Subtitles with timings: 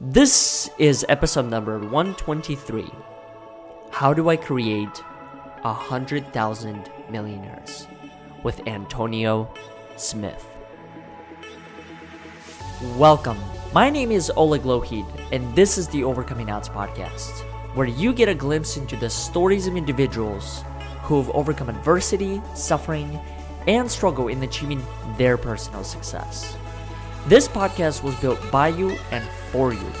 [0.00, 2.90] This is episode number 123.
[3.90, 5.02] How do I create
[5.62, 7.86] a hundred thousand millionaires
[8.42, 9.52] with Antonio
[9.96, 10.44] Smith?
[12.96, 13.38] Welcome.
[13.72, 17.42] My name is Oleg Lohid, and this is the Overcoming Odds podcast,
[17.74, 20.64] where you get a glimpse into the stories of individuals
[21.02, 23.20] who have overcome adversity, suffering,
[23.68, 24.82] and struggle in achieving
[25.16, 26.56] their personal success.
[27.28, 29.22] This podcast was built by you and
[29.52, 29.92] for you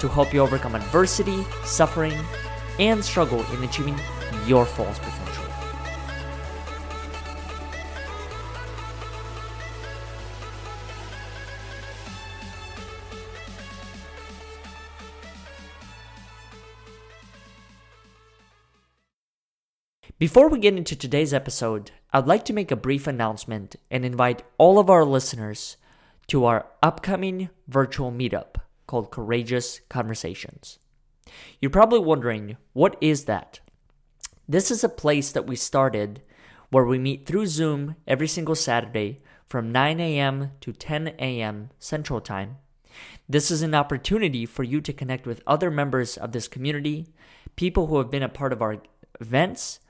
[0.00, 2.12] to help you overcome adversity, suffering,
[2.78, 3.98] and struggle in achieving
[4.46, 5.44] your fullest potential.
[20.18, 24.42] Before we get into today's episode, I'd like to make a brief announcement and invite
[24.58, 25.78] all of our listeners
[26.28, 30.78] to our upcoming virtual meetup called Courageous Conversations.
[31.60, 33.60] You're probably wondering, what is that?
[34.48, 36.22] This is a place that we started
[36.70, 40.52] where we meet through Zoom every single Saturday from 9 a.m.
[40.60, 41.70] to 10 a.m.
[41.78, 42.56] Central Time.
[43.28, 47.06] This is an opportunity for you to connect with other members of this community,
[47.56, 48.82] people who have been a part of our
[49.20, 49.80] events,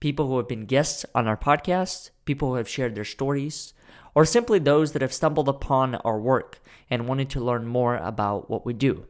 [0.00, 3.72] people who have been guests on our podcast, people who have shared their stories,
[4.16, 8.48] or simply those that have stumbled upon our work and wanted to learn more about
[8.48, 9.06] what we do.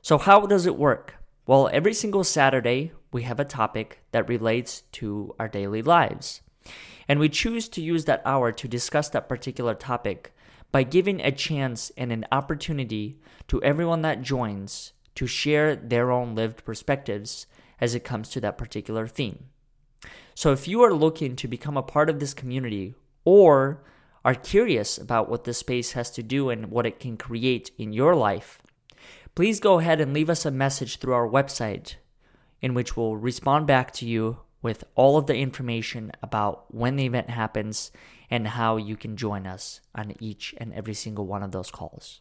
[0.00, 1.16] So, how does it work?
[1.44, 6.40] Well, every single Saturday, we have a topic that relates to our daily lives.
[7.08, 10.32] And we choose to use that hour to discuss that particular topic
[10.70, 16.36] by giving a chance and an opportunity to everyone that joins to share their own
[16.36, 17.46] lived perspectives
[17.80, 19.46] as it comes to that particular theme.
[20.36, 23.82] So, if you are looking to become a part of this community or
[24.26, 27.92] are curious about what this space has to do and what it can create in
[27.92, 28.60] your life,
[29.36, 31.94] please go ahead and leave us a message through our website
[32.60, 37.06] in which we'll respond back to you with all of the information about when the
[37.06, 37.92] event happens
[38.28, 42.20] and how you can join us on each and every single one of those calls.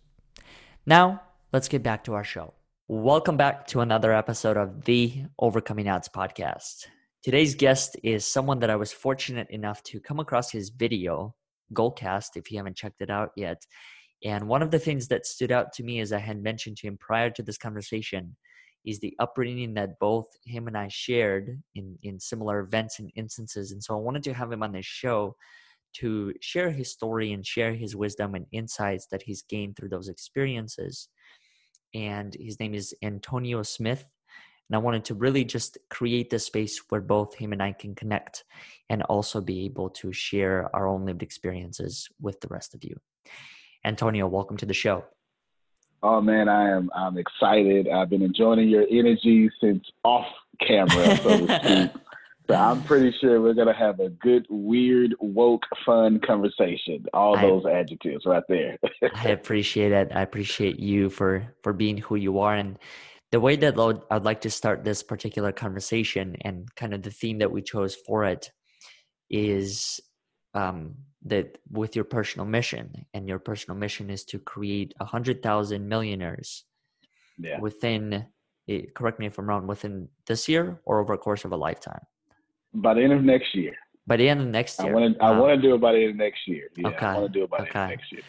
[0.85, 2.53] Now, let's get back to our show.
[2.87, 6.85] Welcome back to another episode of the Overcoming Odds podcast.
[7.23, 11.33] Today's guest is someone that I was fortunate enough to come across his video
[11.73, 13.61] Goalcast if you haven't checked it out yet.
[14.23, 16.87] And one of the things that stood out to me, as I had mentioned to
[16.87, 18.35] him prior to this conversation,
[18.85, 23.71] is the upbringing that both him and I shared in, in similar events and instances.
[23.71, 25.35] And so I wanted to have him on this show
[25.97, 30.09] to share his story and share his wisdom and insights that he's gained through those
[30.09, 31.09] experiences.
[31.93, 34.05] And his name is Antonio Smith.
[34.69, 37.93] And I wanted to really just create this space where both him and I can
[37.93, 38.43] connect
[38.89, 42.99] and also be able to share our own lived experiences with the rest of you.
[43.83, 45.05] Antonio, welcome to the show.
[46.01, 47.89] Oh man, I am I'm excited.
[47.89, 50.27] I've been enjoying your energy since off
[50.59, 51.59] camera, so to
[51.91, 52.01] speak.
[52.47, 57.05] So I'm pretty sure we're gonna have a good, weird, woke, fun conversation.
[57.13, 58.77] All I, those adjectives right there.
[59.15, 60.11] I appreciate it.
[60.13, 62.77] I appreciate you for for being who you are, and
[63.35, 63.77] the way that
[64.09, 67.93] I'd like to start this particular conversation and kind of the theme that we chose
[67.93, 68.49] for it
[69.29, 69.99] is
[70.53, 75.43] um, that with your personal mission, and your personal mission is to create a hundred
[75.43, 76.63] thousand millionaires
[77.37, 77.59] yeah.
[77.59, 78.25] within.
[78.69, 79.67] Eh, correct me if I'm wrong.
[79.67, 82.05] Within this year or over a course of a lifetime.
[82.73, 83.73] By the end of next year.
[84.07, 84.91] By the end of next year.
[84.91, 85.21] I want to.
[85.21, 86.69] I want to do it by the end of next year.
[86.77, 87.05] Yeah, okay.
[87.05, 87.69] I want to do it by okay.
[87.73, 88.21] the end of next year.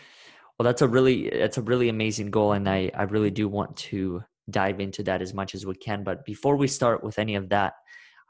[0.58, 3.76] Well, that's a really that's a really amazing goal, and I I really do want
[3.92, 6.04] to dive into that as much as we can.
[6.04, 7.74] But before we start with any of that,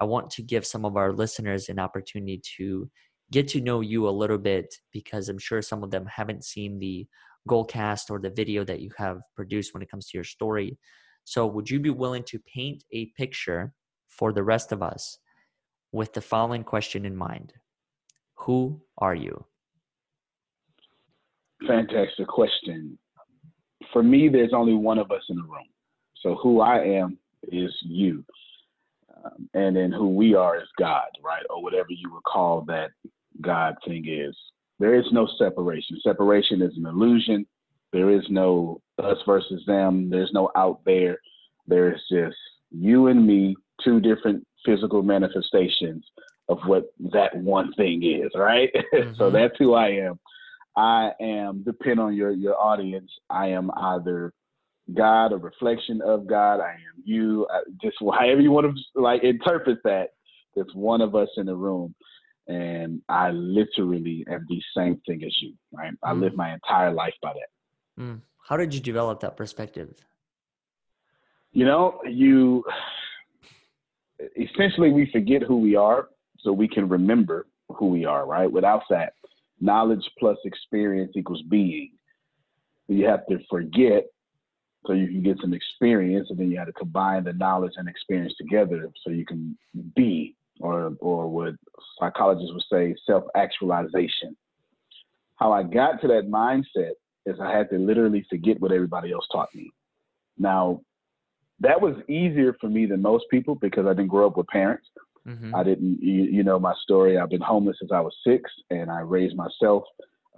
[0.00, 2.90] I want to give some of our listeners an opportunity to
[3.32, 6.78] get to know you a little bit because I'm sure some of them haven't seen
[6.78, 7.06] the
[7.48, 10.78] Goalcast or the video that you have produced when it comes to your story.
[11.24, 13.72] So, would you be willing to paint a picture
[14.08, 15.18] for the rest of us
[15.92, 17.52] with the following question in mind?
[18.40, 19.44] Who are you?
[21.66, 22.98] Fantastic question.
[23.92, 25.66] For me, there's only one of us in the room.
[26.22, 27.18] So who I am
[27.50, 28.24] is you.
[29.24, 31.44] Um, and then who we are is God, right?
[31.50, 32.90] Or whatever you would call that
[33.40, 34.36] God thing is.
[34.78, 35.98] There is no separation.
[36.02, 37.46] Separation is an illusion.
[37.92, 40.10] There is no us versus them.
[40.10, 41.18] There's no out there.
[41.66, 42.36] There is just
[42.70, 46.04] you and me, two different physical manifestations
[46.48, 48.70] of what that one thing is, right?
[48.94, 49.14] Mm-hmm.
[49.16, 50.18] so that's who I am.
[50.76, 54.32] I am, depend on your your audience, I am either
[54.94, 56.60] God, a reflection of God.
[56.60, 57.46] I am you.
[57.50, 60.10] I, just however you want to like interpret that.
[60.54, 61.94] There's one of us in the room,
[62.48, 65.52] and I literally am the same thing as you.
[65.72, 65.92] Right?
[65.92, 65.98] Mm.
[66.02, 68.02] I live my entire life by that.
[68.02, 68.20] Mm.
[68.48, 70.02] How did you develop that perspective?
[71.52, 72.64] You know, you
[74.36, 78.50] essentially we forget who we are so we can remember who we are, right?
[78.50, 79.14] Without that,
[79.60, 81.90] knowledge plus experience equals being.
[82.88, 84.04] You have to forget
[84.86, 87.88] so you can get some experience, and then you have to combine the knowledge and
[87.88, 89.56] experience together so you can
[89.94, 91.54] be, or or what
[91.98, 94.36] psychologists would say, self-actualization.
[95.36, 96.92] How I got to that mindset
[97.26, 99.70] is I had to literally forget what everybody else taught me.
[100.38, 100.80] Now,
[101.60, 104.86] that was easier for me than most people because I didn't grow up with parents.
[105.26, 105.54] Mm-hmm.
[105.54, 107.18] I didn't, you, you, know, my story.
[107.18, 109.82] I've been homeless since I was six, and I raised myself.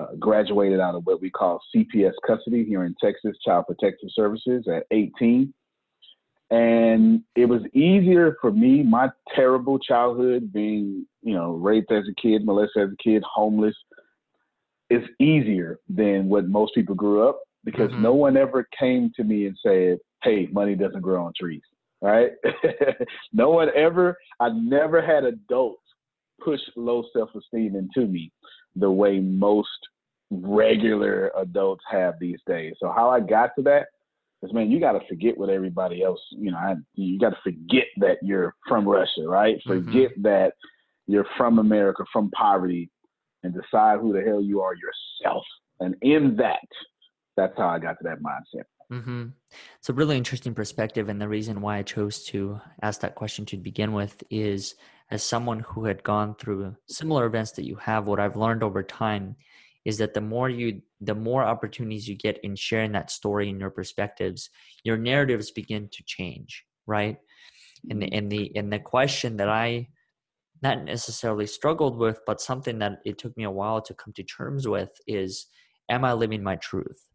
[0.00, 4.64] Uh, graduated out of what we call CPS custody here in Texas, Child Protective Services,
[4.72, 5.52] at 18.
[6.50, 12.14] And it was easier for me, my terrible childhood, being, you know, raped as a
[12.20, 13.74] kid, molested as a kid, homeless,
[14.88, 18.02] is easier than what most people grew up because mm-hmm.
[18.02, 21.62] no one ever came to me and said, hey, money doesn't grow on trees,
[22.00, 22.30] right?
[23.32, 25.82] no one ever, I never had adults
[26.40, 28.30] push low self esteem into me
[28.76, 29.68] the way most
[30.30, 32.74] regular adults have these days.
[32.80, 33.86] So, how I got to that
[34.42, 37.38] is, man, you got to forget what everybody else, you know, I, you got to
[37.42, 39.56] forget that you're from Russia, right?
[39.66, 39.86] Mm-hmm.
[39.86, 40.52] Forget that
[41.06, 42.90] you're from America, from poverty,
[43.42, 45.44] and decide who the hell you are yourself.
[45.80, 46.66] And in that,
[47.36, 48.64] that's how I got to that mindset.
[48.92, 49.26] Mm-hmm.
[49.78, 51.08] It's a really interesting perspective.
[51.08, 54.74] And the reason why I chose to ask that question to begin with is
[55.10, 58.82] as someone who had gone through similar events that you have, what I've learned over
[58.82, 59.36] time
[59.84, 63.60] is that the more you, the more opportunities you get in sharing that story and
[63.60, 64.50] your perspectives,
[64.84, 67.16] your narratives begin to change, right?
[67.90, 68.14] And the, mm-hmm.
[68.16, 69.88] and the, and the question that I,
[70.60, 74.24] not necessarily struggled with, but something that it took me a while to come to
[74.24, 75.46] terms with is,
[75.88, 77.08] am I living my truth?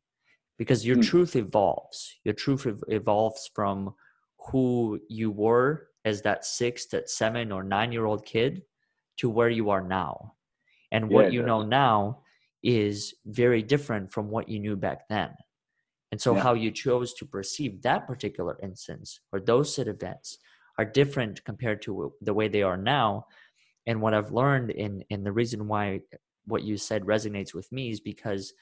[0.57, 1.07] Because your mm.
[1.07, 2.15] truth evolves.
[2.23, 3.93] Your truth ev- evolves from
[4.51, 8.63] who you were as that six, that seven, or nine year old kid
[9.17, 10.33] to where you are now.
[10.91, 12.19] And what yeah, you know now
[12.61, 15.29] is very different from what you knew back then.
[16.11, 16.43] And so, yeah.
[16.43, 20.37] how you chose to perceive that particular instance or those set events
[20.77, 23.25] are different compared to the way they are now.
[23.87, 26.01] And what I've learned, in, and the reason why
[26.45, 28.53] what you said resonates with me is because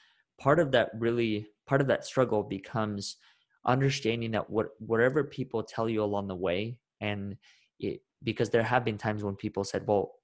[0.42, 3.16] part of that really part of that struggle becomes
[3.64, 7.36] understanding that what whatever people tell you along the way and
[7.78, 10.14] it because there have been times when people said well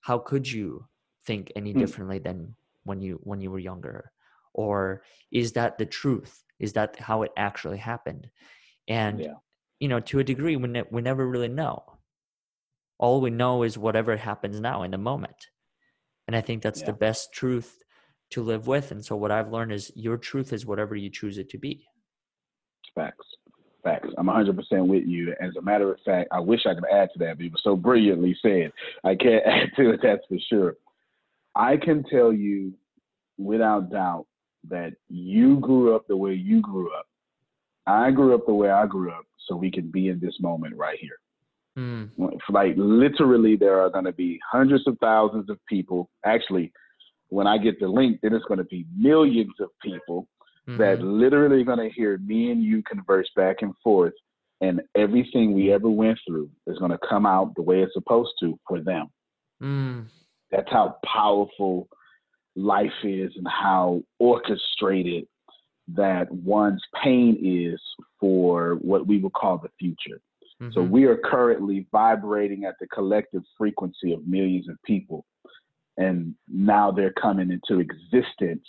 [0.00, 0.86] how could you
[1.26, 1.78] think any mm.
[1.78, 4.10] differently than when you when you were younger
[4.54, 8.28] or is that the truth is that how it actually happened
[8.88, 9.34] and yeah.
[9.78, 11.82] you know to a degree we, ne- we never really know
[12.98, 15.50] all we know is whatever happens now in the moment
[16.26, 16.86] and i think that's yeah.
[16.86, 17.82] the best truth
[18.30, 18.90] to live with.
[18.90, 21.86] And so what I've learned is your truth is whatever you choose it to be.
[22.94, 23.26] Facts.
[23.84, 24.08] Facts.
[24.18, 24.54] I'm 100%
[24.86, 25.34] with you.
[25.40, 27.62] As a matter of fact, I wish I could add to that, but it was
[27.62, 28.72] so brilliantly said.
[29.04, 30.76] I can't add to it, that's for sure.
[31.54, 32.74] I can tell you
[33.38, 34.26] without doubt
[34.68, 37.06] that you grew up the way you grew up.
[37.86, 40.74] I grew up the way I grew up, so we can be in this moment
[40.76, 41.18] right here.
[41.78, 42.10] Mm.
[42.50, 46.72] Like literally, there are going to be hundreds of thousands of people, actually
[47.28, 50.28] when I get the link, then it's going to be millions of people
[50.68, 50.80] mm-hmm.
[50.80, 54.14] that literally going to hear me and you converse back and forth,
[54.60, 58.32] and everything we ever went through is going to come out the way it's supposed
[58.40, 59.06] to for them.
[59.62, 60.06] Mm.
[60.50, 61.88] That's how powerful
[62.54, 65.26] life is and how orchestrated
[65.88, 67.80] that one's pain is
[68.18, 70.20] for what we would call the future.
[70.60, 70.72] Mm-hmm.
[70.72, 75.24] So we are currently vibrating at the collective frequency of millions of people
[75.96, 78.66] and now they're coming into existence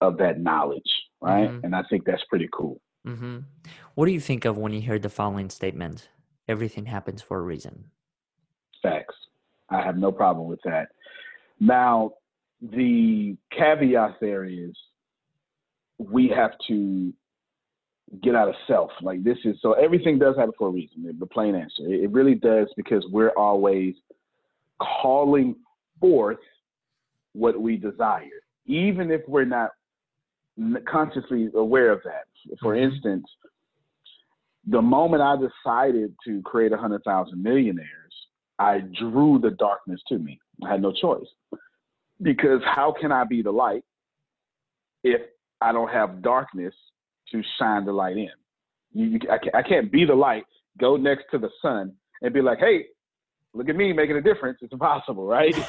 [0.00, 1.48] of that knowledge, right?
[1.48, 1.64] Mm-hmm.
[1.64, 2.80] And I think that's pretty cool.
[3.06, 3.38] Mm-hmm.
[3.94, 6.08] What do you think of when you hear the following statement?
[6.48, 7.84] Everything happens for a reason.
[8.82, 9.14] Facts.
[9.70, 10.88] I have no problem with that.
[11.60, 12.12] Now,
[12.60, 14.72] the caveat there is
[15.98, 17.12] we have to
[18.22, 18.90] get out of self.
[19.02, 21.14] Like this is so everything does happen for a reason.
[21.18, 21.86] The plain answer.
[21.86, 23.94] It really does because we're always
[24.80, 25.56] calling
[26.00, 26.38] forth
[27.32, 29.70] what we desire, even if we're not
[30.90, 32.24] consciously aware of that.
[32.60, 32.92] For mm-hmm.
[32.92, 33.24] instance,
[34.66, 37.88] the moment I decided to create a hundred thousand millionaires,
[38.58, 40.38] I drew the darkness to me.
[40.64, 41.26] I had no choice
[42.20, 43.84] because how can I be the light
[45.04, 45.20] if
[45.60, 46.74] I don't have darkness
[47.32, 48.30] to shine the light in?
[48.92, 50.44] You, you, I, can't, I can't be the light,
[50.78, 52.86] go next to the sun, and be like, hey,
[53.58, 54.58] look at me making a difference.
[54.62, 55.54] It's impossible, right?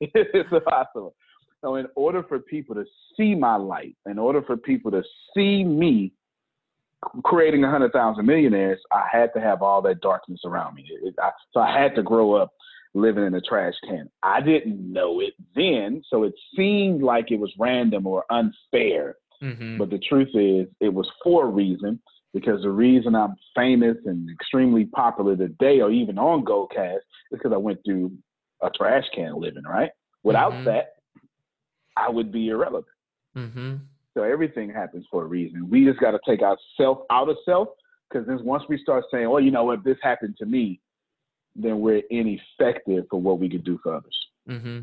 [0.00, 1.14] it's impossible.
[1.62, 2.84] So in order for people to
[3.16, 5.02] see my light, in order for people to
[5.34, 6.12] see me
[7.22, 10.86] creating a hundred thousand millionaires, I had to have all that darkness around me.
[11.02, 12.50] It, I, so I had to grow up
[12.92, 14.10] living in a trash can.
[14.22, 19.16] I didn't know it then, so it seemed like it was random or unfair.
[19.42, 19.78] Mm-hmm.
[19.78, 22.00] But the truth is, it was for a reason.
[22.34, 27.52] Because the reason I'm famous and extremely popular today, or even on Goalcast, is because
[27.52, 28.12] I went through
[28.60, 29.62] a trash can living.
[29.62, 29.90] Right.
[30.24, 30.64] Without mm-hmm.
[30.64, 30.94] that,
[31.96, 32.86] I would be irrelevant.
[33.36, 33.76] Mm-hmm.
[34.14, 35.68] So everything happens for a reason.
[35.70, 37.68] We just got to take ourself out of self
[38.08, 40.80] because then once we start saying, "Oh, you know what, this happened to me,"
[41.54, 44.16] then we're ineffective for what we could do for others.
[44.48, 44.80] Mm-hmm.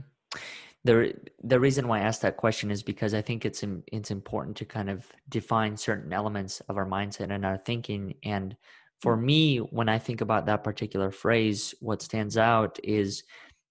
[0.84, 4.58] The the reason why I asked that question is because I think it's it's important
[4.58, 8.16] to kind of define certain elements of our mindset and our thinking.
[8.24, 8.56] And
[9.00, 13.24] for me, when I think about that particular phrase, what stands out is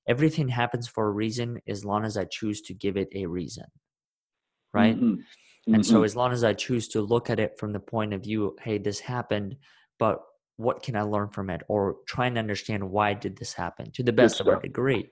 [0.09, 3.67] everything happens for a reason as long as I choose to give it a reason.
[4.73, 4.97] Right.
[4.97, 5.15] Mm-hmm.
[5.15, 5.75] Mm-hmm.
[5.75, 6.05] And so, mm-hmm.
[6.05, 8.79] as long as I choose to look at it from the point of view, hey,
[8.79, 9.57] this happened,
[9.99, 10.23] but
[10.57, 14.03] what can I learn from it, or try and understand why did this happen to
[14.03, 15.09] the best of our degree.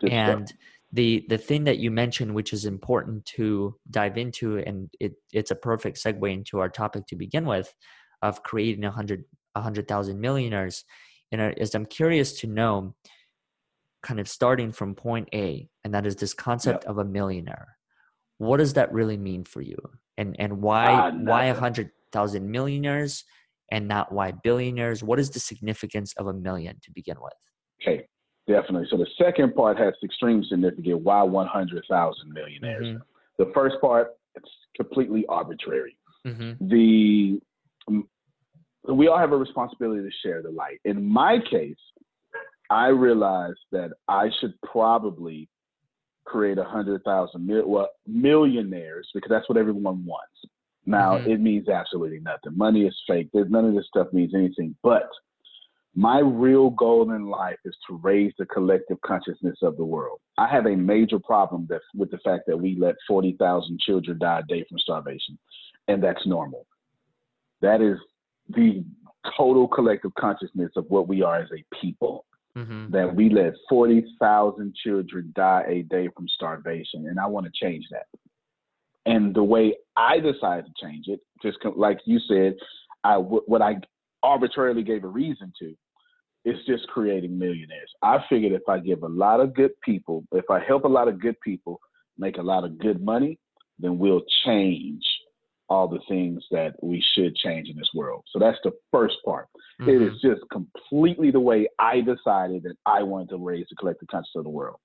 [0.00, 0.58] Good and stuff.
[0.94, 5.50] The the thing that you mentioned, which is important to dive into, and it it's
[5.50, 7.74] a perfect segue into our topic to begin with,
[8.22, 9.24] of creating a hundred
[9.56, 10.84] a hundred thousand millionaires.
[11.32, 12.94] Know, is I'm curious to know,
[14.04, 16.90] kind of starting from point A, and that is this concept yep.
[16.90, 17.76] of a millionaire.
[18.38, 19.76] What does that really mean for you?
[20.16, 23.24] And and why uh, why a hundred thousand millionaires
[23.72, 25.02] and not why billionaires?
[25.02, 27.32] What is the significance of a million to begin with?
[27.82, 28.06] Okay
[28.46, 32.98] definitely so the second part has extreme significance why 100000 millionaires mm-hmm.
[33.38, 35.96] the first part it's completely arbitrary
[36.26, 36.52] mm-hmm.
[36.68, 37.40] the
[38.92, 41.76] we all have a responsibility to share the light in my case
[42.70, 45.48] i realized that i should probably
[46.24, 50.32] create a hundred thousand mil- well, millionaires because that's what everyone wants.
[50.86, 51.30] Now mm-hmm.
[51.30, 52.56] it means absolutely nothing.
[52.56, 53.28] Money is fake.
[53.32, 54.74] There's, none of this stuff means anything.
[54.82, 55.08] But
[55.94, 60.18] my real goal in life is to raise the collective consciousness of the world.
[60.38, 64.40] I have a major problem that, with the fact that we let 40,000 children die
[64.40, 65.38] a day from starvation,
[65.86, 66.66] and that's normal.
[67.60, 67.96] That is
[68.48, 68.84] the
[69.36, 72.90] total collective consciousness of what we are as a people mm-hmm.
[72.90, 77.06] that we let 40,000 children die a day from starvation.
[77.08, 78.06] And I want to change that.
[79.06, 82.54] And the way I decided to change it, just like you said,
[83.02, 83.76] I, what I
[84.22, 85.74] arbitrarily gave a reason to,
[86.44, 87.90] is just creating millionaires.
[88.02, 91.08] I figured if I give a lot of good people, if I help a lot
[91.08, 91.80] of good people
[92.18, 93.38] make a lot of good money,
[93.78, 95.02] then we'll change
[95.68, 98.22] all the things that we should change in this world.
[98.30, 99.48] So that's the first part.
[99.80, 99.90] Mm-hmm.
[99.90, 100.28] It is mm-hmm.
[100.28, 104.44] just completely the way I decided that I wanted to raise the collective consciousness of
[104.44, 104.76] the world.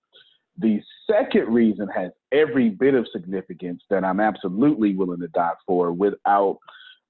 [0.57, 5.91] The second reason has every bit of significance that I'm absolutely willing to die for
[5.91, 6.57] without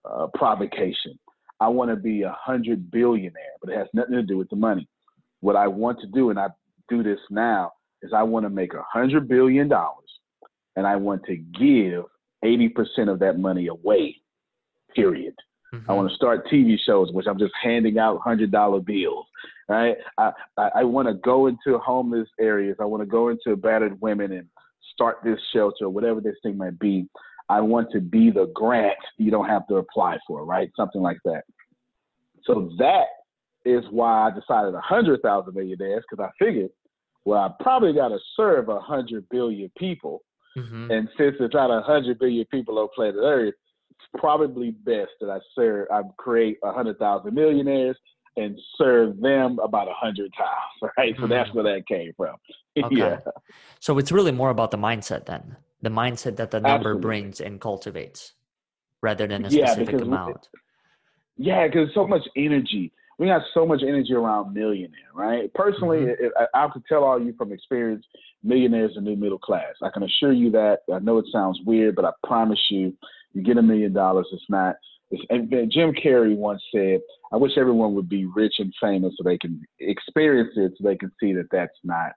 [0.06, 1.18] uh, provocation.
[1.60, 4.56] I want to be a hundred billionaire, but it has nothing to do with the
[4.56, 4.88] money.
[5.42, 6.48] What I want to do, and I
[6.88, 10.10] do this now, is I want to make a hundred billion dollars,
[10.76, 12.06] and I want to give
[12.44, 14.16] 80% of that money away,
[14.96, 15.36] period.
[15.74, 15.92] Mm-hmm.
[15.92, 19.26] I want to start TV shows, which I'm just handing out hundred dollar bills.
[19.68, 19.98] Right?
[20.18, 22.78] I I, I want to go into homeless areas.
[22.80, 24.48] I want to go into battered women and
[24.94, 27.08] start this shelter, whatever this thing might be.
[27.50, 30.70] I want to be the grant you don't have to apply for, right?
[30.76, 31.44] Something like that.
[32.44, 33.06] So that
[33.66, 36.70] is why I decided a hundred thousand millionaires because I figured,
[37.26, 40.22] well, I probably got to serve a hundred billion people
[40.58, 40.92] Mm-hmm.
[40.92, 43.54] And since it's not a hundred billion people on planet Earth,
[43.92, 47.98] it's probably best that I serve, I create a hundred thousand millionaires
[48.38, 51.16] and serve them about a hundred times, right?
[51.16, 51.32] So mm-hmm.
[51.32, 52.36] that's where that came from.
[52.82, 52.96] Okay.
[52.96, 53.18] yeah.
[53.82, 57.02] So it's really more about the mindset then, the mindset that the number Absolutely.
[57.02, 58.34] brings and cultivates,
[59.02, 60.50] rather than a specific yeah, amount.
[61.38, 62.92] yeah, because so much energy.
[63.18, 65.54] We got so much energy around millionaire, right?
[65.54, 66.26] Personally, mm-hmm.
[66.26, 68.06] it, I, I could tell all you from experience
[68.44, 69.74] millionaires and new middle class.
[69.84, 70.80] I can assure you that.
[70.94, 72.94] I know it sounds weird, but I promise you,
[73.34, 74.76] you get a million dollars, it's not.
[75.12, 77.02] It's, and Jim Carrey once said,
[77.34, 80.96] "I wish everyone would be rich and famous so they can experience it, so they
[80.96, 82.14] can see that that's not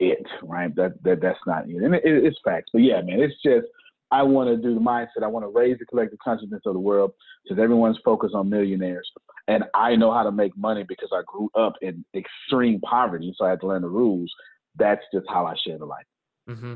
[0.00, 0.74] it, right?
[0.74, 2.70] That that that's not it, and it, it's facts.
[2.72, 3.66] But yeah, man, it's just."
[4.12, 5.22] I want to do the mindset.
[5.22, 7.12] I want to raise the collective consciousness of the world
[7.44, 9.08] because everyone's focused on millionaires.
[9.46, 13.32] And I know how to make money because I grew up in extreme poverty.
[13.36, 14.28] So I had to learn the rules
[14.76, 16.06] that's just how I share the light.
[16.48, 16.74] Mm-hmm.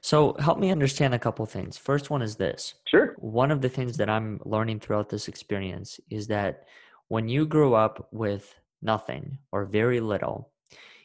[0.00, 1.76] So help me understand a couple things.
[1.76, 2.74] First one is this.
[2.86, 3.14] Sure.
[3.18, 6.64] One of the things that I'm learning throughout this experience is that
[7.08, 10.50] when you grow up with nothing or very little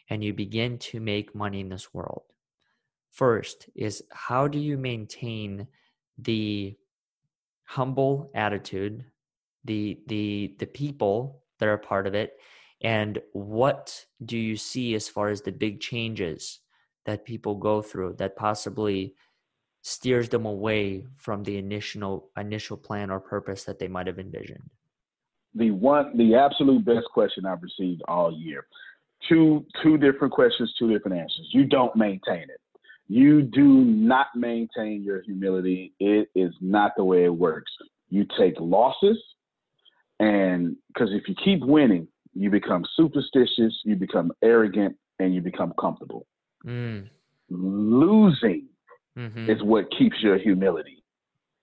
[0.10, 2.24] and you begin to make money in this world,
[3.12, 5.68] first is how do you maintain
[6.18, 6.76] the
[7.64, 9.06] humble attitude,
[9.66, 12.34] the the the people that are part of it,
[12.82, 16.60] and what do you see as far as the big changes
[17.06, 19.16] that people go through that possibly
[19.82, 24.70] steers them away from the initial initial plan or purpose that they might have envisioned?
[25.56, 28.66] The one the absolute best question I've received all year.
[29.30, 31.50] Two two different questions, two different answers.
[31.52, 32.60] You don't maintain it.
[33.08, 35.94] You do not maintain your humility.
[36.00, 37.72] It is not the way it works.
[38.10, 39.18] You take losses
[40.20, 45.74] and because if you keep winning, you become superstitious, you become arrogant, and you become
[45.80, 46.26] comfortable.
[46.66, 47.10] Mm.
[47.50, 48.68] Losing
[49.18, 49.50] mm-hmm.
[49.50, 51.04] is what keeps your humility.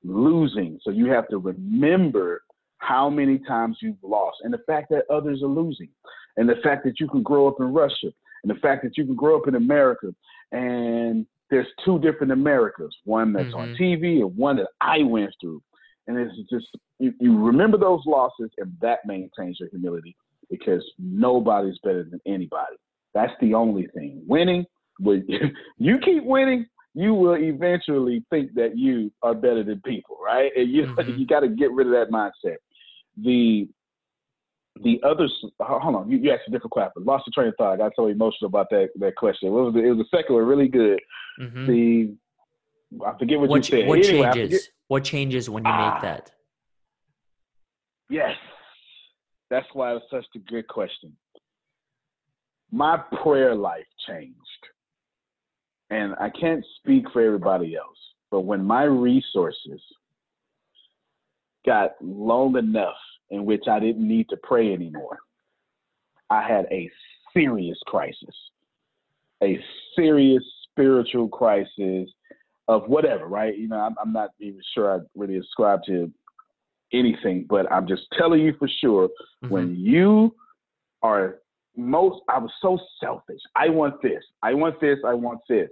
[0.04, 0.78] Losing.
[0.82, 2.42] So you have to remember
[2.78, 5.88] how many times you've lost and the fact that others are losing
[6.36, 9.04] and the fact that you can grow up in Russia and the fact that you
[9.04, 10.14] can grow up in America
[10.52, 13.56] and there's two different Americas, one that's mm-hmm.
[13.56, 15.62] on TV and one that I went through.
[16.06, 16.66] And it's just,
[16.98, 20.16] you, you remember those losses and that maintains your humility
[20.48, 22.76] because nobody's better than anybody.
[23.14, 24.22] That's the only thing.
[24.26, 24.64] Winning,
[24.98, 25.18] but
[25.78, 30.50] you keep winning, you will eventually think that you are better than people, right?
[30.56, 31.18] And you mm-hmm.
[31.18, 32.56] you got to get rid of that mindset.
[33.22, 33.68] The
[34.82, 35.28] the other
[35.60, 37.04] hold on, you, you asked a different question.
[37.04, 37.74] Lost the train of thought.
[37.74, 39.48] I got so emotional about that that question.
[39.48, 41.00] It was it was a second one, really good.
[41.40, 41.66] Mm-hmm.
[41.66, 42.16] The
[43.04, 43.88] I forget what, what you said.
[43.88, 44.68] What anyway, changes?
[44.88, 46.30] What changes when you ah, make that?
[48.08, 48.34] Yes,
[49.50, 51.16] that's why it was such a good question.
[52.72, 54.36] My prayer life changed.
[55.90, 57.98] And I can't speak for everybody else,
[58.30, 59.80] but when my resources
[61.66, 62.94] got long enough
[63.30, 65.18] in which I didn't need to pray anymore,
[66.30, 66.90] I had a
[67.32, 68.34] serious crisis,
[69.42, 69.58] a
[69.96, 72.08] serious spiritual crisis
[72.68, 73.56] of whatever, right?
[73.56, 76.10] You know, I'm, I'm not even sure I really ascribe to
[76.92, 79.48] anything, but I'm just telling you for sure mm-hmm.
[79.48, 80.34] when you
[81.02, 81.38] are
[81.76, 83.40] most, I was so selfish.
[83.56, 85.68] I want this, I want this, I want this.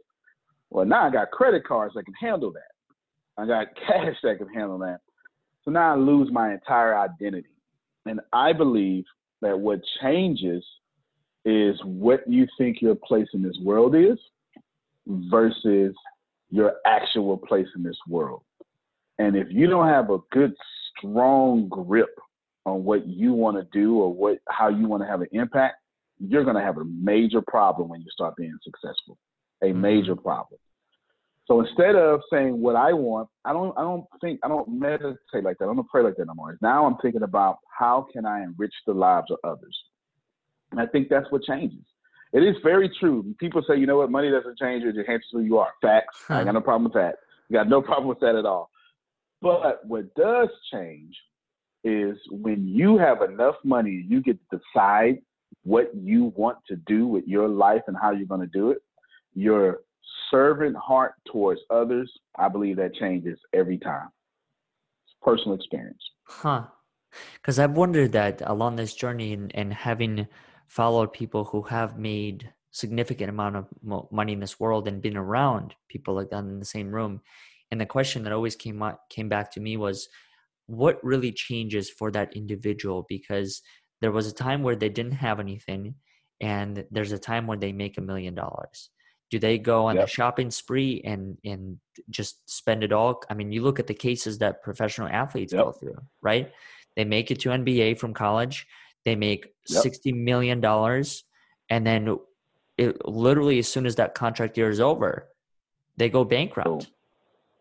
[0.70, 3.40] Well, now I got credit cards that can handle that.
[3.40, 5.00] I got cash that can handle that.
[5.64, 7.48] So now I lose my entire identity.
[8.08, 9.04] And I believe
[9.42, 10.64] that what changes
[11.44, 14.18] is what you think your place in this world is
[15.06, 15.94] versus
[16.50, 18.42] your actual place in this world.
[19.18, 20.54] And if you don't have a good
[20.96, 22.14] strong grip
[22.64, 25.76] on what you want to do or what how you want to have an impact,
[26.18, 29.18] you're going to have a major problem when you start being successful.
[29.62, 29.80] A mm-hmm.
[29.80, 30.60] major problem.
[31.48, 35.16] So instead of saying what I want, I don't I don't think I don't meditate
[35.42, 35.64] like that.
[35.64, 36.58] I don't pray like that no more.
[36.60, 39.76] Now I'm thinking about how can I enrich the lives of others.
[40.70, 41.84] And I think that's what changes.
[42.34, 43.34] It is very true.
[43.40, 45.72] People say, you know what, money doesn't change you, it enhances who you are.
[45.80, 46.24] Facts.
[46.28, 47.16] I got no problem with that.
[47.48, 48.70] You got no problem with that at all.
[49.40, 51.16] But what does change
[51.82, 55.22] is when you have enough money, you get to decide
[55.62, 58.78] what you want to do with your life and how you're going to do it.
[59.34, 59.80] Your
[60.30, 64.08] servant heart towards others, I believe that changes every time.
[65.06, 66.02] It's personal experience.
[66.26, 66.64] Huh.
[67.34, 70.26] Because I've wondered that along this journey and, and having
[70.66, 73.66] followed people who have made significant amount of
[74.12, 77.20] money in this world and been around people like that in the same room
[77.70, 80.08] and the question that always came came back to me was
[80.66, 83.62] what really changes for that individual because
[84.00, 85.94] there was a time where they didn't have anything
[86.40, 88.90] and there's a time when they make a million dollars
[89.30, 90.04] do they go on yep.
[90.04, 91.78] a shopping spree and and
[92.10, 95.64] just spend it all i mean you look at the cases that professional athletes yep.
[95.64, 96.52] go through right
[96.96, 98.66] they make it to nba from college
[99.04, 99.82] they make yep.
[99.82, 101.24] 60 million dollars
[101.70, 102.18] and then
[102.76, 105.28] it literally as soon as that contract year is over
[105.96, 106.90] they go bankrupt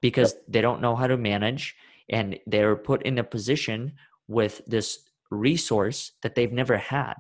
[0.02, 0.44] because yep.
[0.48, 1.76] they don't know how to manage
[2.10, 3.94] and they're put in a position
[4.28, 5.00] with this
[5.30, 7.16] resource that they've never had.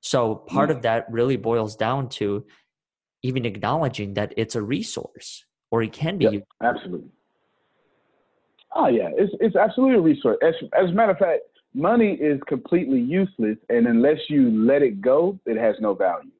[0.00, 0.82] So part of mm.
[0.82, 2.44] that really boils down to
[3.26, 6.24] even acknowledging that it's a resource or it can be.
[6.24, 7.10] Yep, absolutely.
[8.74, 10.36] Oh yeah, it's it's absolutely a resource.
[10.42, 11.42] As, as a matter of fact,
[11.74, 16.30] money is completely useless, and unless you let it go, it has no value.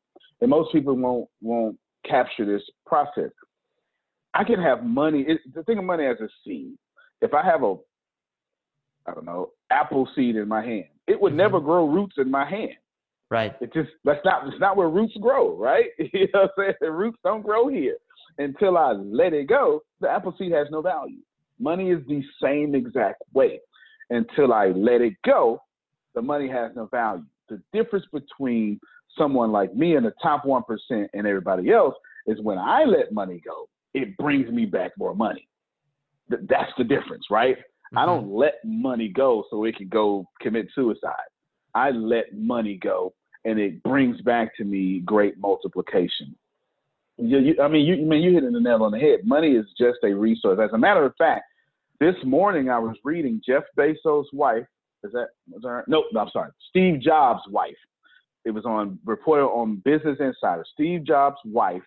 [0.40, 3.30] And most people won't won't capture this process.
[4.34, 5.24] I can have money.
[5.26, 6.76] It, the thing of money as a seed.
[7.22, 7.76] If I have a,
[9.06, 11.38] I don't know, apple seed in my hand, it would mm-hmm.
[11.38, 12.76] never grow roots in my hand.
[13.30, 13.54] Right.
[13.60, 15.86] It just that's not it's not where roots grow, right?
[15.98, 16.74] you know what I'm saying?
[16.80, 17.96] The roots don't grow here.
[18.38, 21.18] Until I let it go, the apple seed has no value.
[21.58, 23.60] Money is the same exact way.
[24.10, 25.60] Until I let it go,
[26.14, 27.24] the money has no value.
[27.48, 28.78] The difference between
[29.16, 31.94] someone like me and the top one percent and everybody else
[32.26, 35.48] is when I let money go, it brings me back more money.
[36.30, 37.56] Th- that's the difference, right?
[37.56, 37.98] Mm-hmm.
[37.98, 41.14] I don't let money go so it can go commit suicide.
[41.76, 43.12] I let money go
[43.44, 46.34] and it brings back to me great multiplication.
[47.18, 49.20] You, you, I mean, you, I mean, you hit the nail on the head.
[49.24, 50.58] Money is just a resource.
[50.62, 51.44] As a matter of fact,
[52.00, 54.66] this morning I was reading Jeff Bezos' wife.
[55.04, 57.76] Is that, was that no, no, I'm sorry, Steve Jobs' wife.
[58.44, 60.64] It was on reported on Business Insider.
[60.72, 61.82] Steve Jobs' wife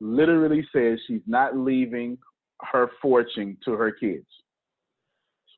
[0.00, 2.18] literally says she's not leaving
[2.60, 4.26] her fortune to her kids.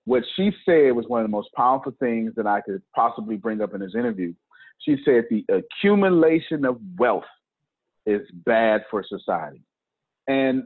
[0.07, 3.63] What she said was one of the most powerful things that I could possibly bring
[3.63, 4.35] up in this interview.
[4.81, 7.25] She said the accumulation of wealth
[8.05, 9.63] is bad for society.
[10.29, 10.65] And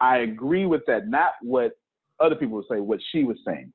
[0.00, 1.72] I agree with that, not what
[2.18, 3.72] other people would say, what she was saying.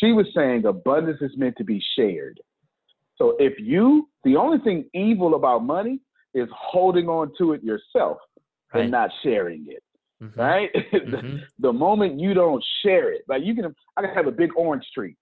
[0.00, 2.40] She was saying abundance is meant to be shared.
[3.16, 6.00] So if you, the only thing evil about money
[6.34, 8.18] is holding on to it yourself
[8.72, 8.82] right.
[8.82, 9.82] and not sharing it.
[10.22, 10.40] Mm-hmm.
[10.40, 10.70] Right?
[10.92, 11.38] Mm-hmm.
[11.58, 14.84] the, moment you don't share it, like you can, I can have a big orange
[14.94, 15.16] tree.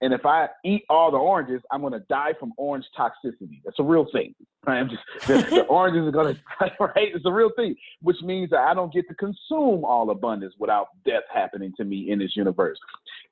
[0.00, 3.60] And if I eat all the oranges, I'm going to die from orange toxicity.
[3.64, 4.34] That's a real thing.
[4.66, 4.78] Right?
[4.78, 7.08] I'm just, the, the oranges are going to, right?
[7.14, 10.88] It's a real thing, which means that I don't get to consume all abundance without
[11.04, 12.78] death happening to me in this universe.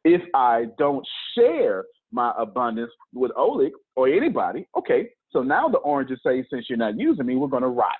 [0.04, 1.06] If I don't
[1.36, 6.78] share my abundance with Oleg or anybody, okay, so now the oranges say, since you're
[6.78, 7.96] not using me, we're going to rot.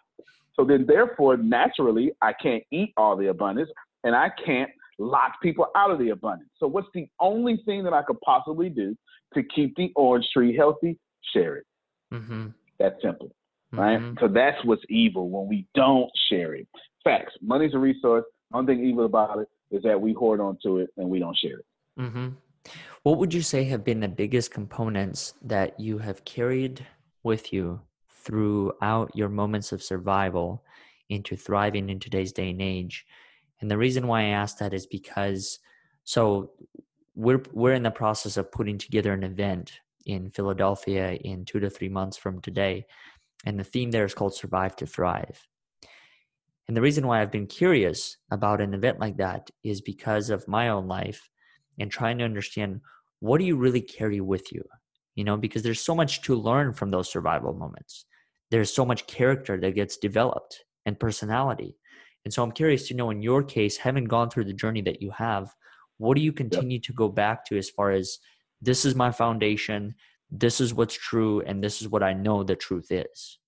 [0.57, 3.71] So then, therefore, naturally, I can't eat all the abundance
[4.05, 6.51] and I can't lock people out of the abundance.
[6.59, 8.97] So, what's the only thing that I could possibly do
[9.35, 10.99] to keep the orange tree healthy?
[11.33, 11.67] Share it.
[12.13, 12.49] Mm-hmm.
[12.79, 13.35] That's simple,
[13.73, 13.99] right?
[13.99, 14.19] Mm-hmm.
[14.21, 16.69] So, that's what's evil when we don't share it.
[17.03, 17.33] Facts.
[17.43, 18.25] Money's a resource.
[18.51, 21.59] One thing evil about it is that we hoard onto it and we don't share
[21.59, 21.67] it.
[21.99, 22.29] Mm-hmm.
[23.03, 26.87] What would you say have been the biggest components that you have carried
[27.23, 27.81] with you
[28.25, 30.65] throughout your moments of survival
[31.11, 33.05] into thriving in today's day and age.
[33.61, 35.59] And the reason why I ask that is because
[36.05, 36.53] so
[37.15, 39.73] we're we're in the process of putting together an event
[40.07, 42.85] in Philadelphia in 2 to 3 months from today
[43.47, 45.47] and the theme there is called survive to thrive.
[46.67, 50.49] And the reason why I've been curious about an event like that is because of
[50.49, 51.29] my own life
[51.79, 52.81] and trying to understand
[53.21, 54.63] what do you really carry with you?
[55.15, 58.07] You know, because there's so much to learn from those survival moments
[58.55, 61.77] there's so much character that gets developed and personality.
[62.25, 65.03] And so I'm curious to know in your case, having gone through the journey that
[65.03, 65.53] you have,
[65.99, 66.85] what do you continue yep.
[66.85, 68.17] to go back to as far as
[68.63, 69.93] this is my foundation,
[70.31, 73.41] this is what's true, and this is what I know the truth is?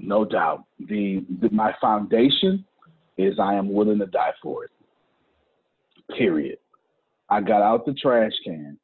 [0.00, 0.64] No doubt.
[0.80, 2.64] The, the my foundation
[3.16, 4.70] is I am willing to die for it.
[6.18, 6.58] Period.
[7.28, 8.76] I got out the trash can.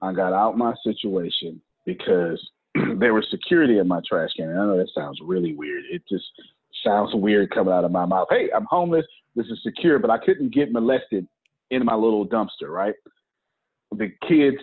[0.00, 2.40] I got out my situation because
[2.98, 4.48] there was security in my trash can.
[4.48, 5.84] And I know that sounds really weird.
[5.90, 6.24] It just
[6.84, 8.28] sounds weird coming out of my mouth.
[8.30, 9.06] Hey, I'm homeless.
[9.34, 11.26] This is secure, but I couldn't get molested
[11.70, 12.94] in my little dumpster, right?
[13.92, 14.58] The kids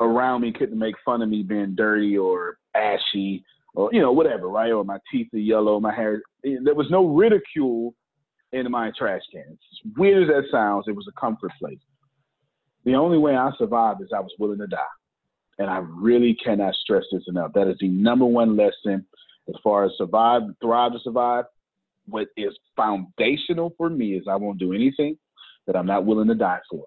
[0.00, 4.48] around me couldn't make fun of me being dirty or ashy or, you know, whatever,
[4.48, 4.72] right?
[4.72, 6.22] Or my teeth are yellow, my hair.
[6.42, 7.94] There was no ridicule
[8.52, 9.44] in my trash can.
[9.50, 11.78] As weird as that sounds, it was a comfort place.
[12.84, 14.78] The only way I survived is I was willing to die.
[15.58, 17.52] And I really cannot stress this enough.
[17.54, 19.06] That is the number one lesson
[19.48, 21.44] as far as survive, thrive to survive.
[22.06, 25.16] What is foundational for me is I won't do anything
[25.66, 26.84] that I'm not willing to die for.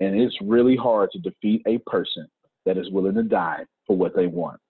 [0.00, 2.26] And it's really hard to defeat a person
[2.66, 4.60] that is willing to die for what they want.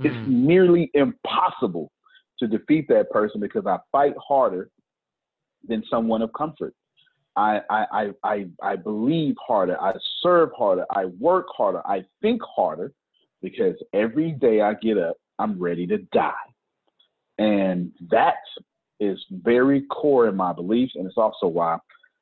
[0.00, 0.06] Mm.
[0.06, 1.90] It's nearly impossible
[2.38, 4.70] to defeat that person because I fight harder
[5.66, 6.74] than someone of comfort.
[7.36, 9.80] I, I, I, I, believe harder.
[9.80, 9.92] I
[10.22, 10.84] serve harder.
[10.90, 11.86] I work harder.
[11.86, 12.92] I think harder
[13.42, 16.32] because every day I get up, I'm ready to die.
[17.38, 18.34] And that
[18.98, 20.92] is very core in my beliefs.
[20.94, 21.78] And it's also why,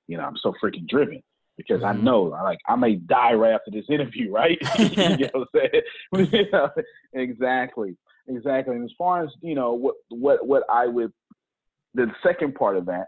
[0.07, 1.23] you know, I'm so freaking driven
[1.57, 1.99] because mm-hmm.
[1.99, 4.59] I know like I may die right after this interview, right?
[4.79, 5.65] you know what
[6.15, 6.85] I'm saying?
[7.13, 7.97] exactly.
[8.29, 8.77] Exactly.
[8.77, 11.13] And as far as, you know, what what what I would
[11.95, 13.07] the second part of that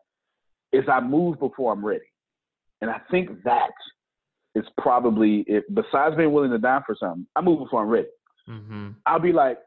[0.72, 2.04] is I move before I'm ready.
[2.80, 3.70] And I think that
[4.54, 5.64] is probably it.
[5.74, 8.08] Besides being willing to die for something, I move before I'm ready.
[8.48, 8.90] Mm-hmm.
[9.06, 9.58] I'll be like,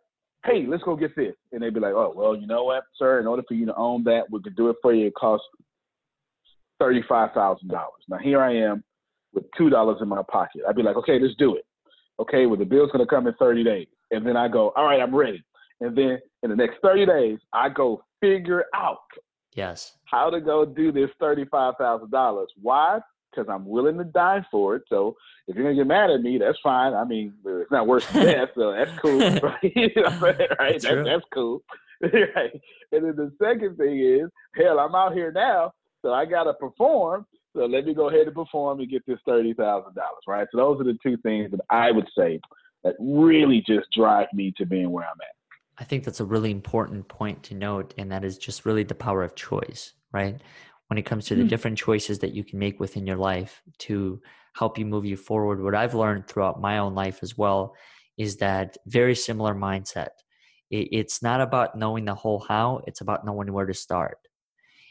[0.45, 3.19] "Hey, let's go get this," and they'd be like, "Oh, well, you know what, sir?
[3.19, 5.07] In order for you to own that, we could do it for you.
[5.07, 5.47] It costs
[6.79, 8.03] thirty-five thousand dollars.
[8.09, 8.83] Now here I am
[9.33, 10.61] with two dollars in my pocket.
[10.67, 11.65] I'd be like, "Okay, let's do it."
[12.19, 15.01] Okay, well, the bill's gonna come in thirty days, and then I go, "All right,
[15.01, 15.43] I'm ready."
[15.81, 18.99] And then in the next thirty days, I go figure out
[19.55, 19.97] Yes.
[20.05, 22.49] How to go do this thirty-five thousand dollars?
[22.61, 22.99] Why?
[23.33, 24.83] Because I'm willing to die for it.
[24.89, 25.15] So
[25.47, 26.93] if you're gonna get mad at me, that's fine.
[26.93, 29.41] I mean, it's not worse than death, so that's cool, right?
[29.41, 30.39] right?
[30.57, 31.63] That's, that's, that's, cool.
[32.01, 32.51] right.
[32.91, 37.25] And then the second thing is, hell, I'm out here now, so I gotta perform.
[37.55, 40.47] So let me go ahead and perform and get this thirty thousand dollars, right?
[40.51, 42.39] So those are the two things that I would say
[42.83, 45.35] that really just drive me to being where I'm at.
[45.77, 48.95] I think that's a really important point to note, and that is just really the
[48.95, 50.39] power of choice, right?
[50.93, 51.47] When it comes to the mm-hmm.
[51.47, 54.21] different choices that you can make within your life to
[54.53, 55.59] help you move you forward.
[55.59, 57.73] What I've learned throughout my own life as well
[58.15, 60.09] is that very similar mindset.
[60.69, 64.19] It's not about knowing the whole how, it's about knowing where to start.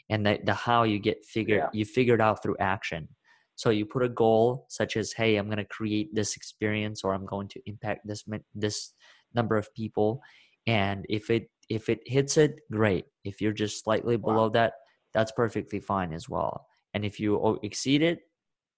[0.09, 1.69] And the, the how you get figured yeah.
[1.71, 3.07] you figure it out through action.
[3.55, 7.13] So you put a goal such as, hey, I'm going to create this experience or
[7.13, 8.91] I'm going to impact this this
[9.33, 10.21] number of people.
[10.67, 13.05] And if it if it hits it, great.
[13.23, 14.33] If you're just slightly wow.
[14.33, 14.73] below that,
[15.13, 16.67] that's perfectly fine as well.
[16.93, 18.19] And if you exceed it,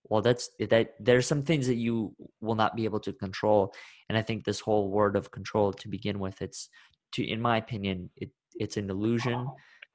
[0.10, 3.74] well that's that there's some things that you will not be able to control
[4.10, 6.70] and i think this whole word of control to begin with it's
[7.12, 9.48] to in my opinion it it's an illusion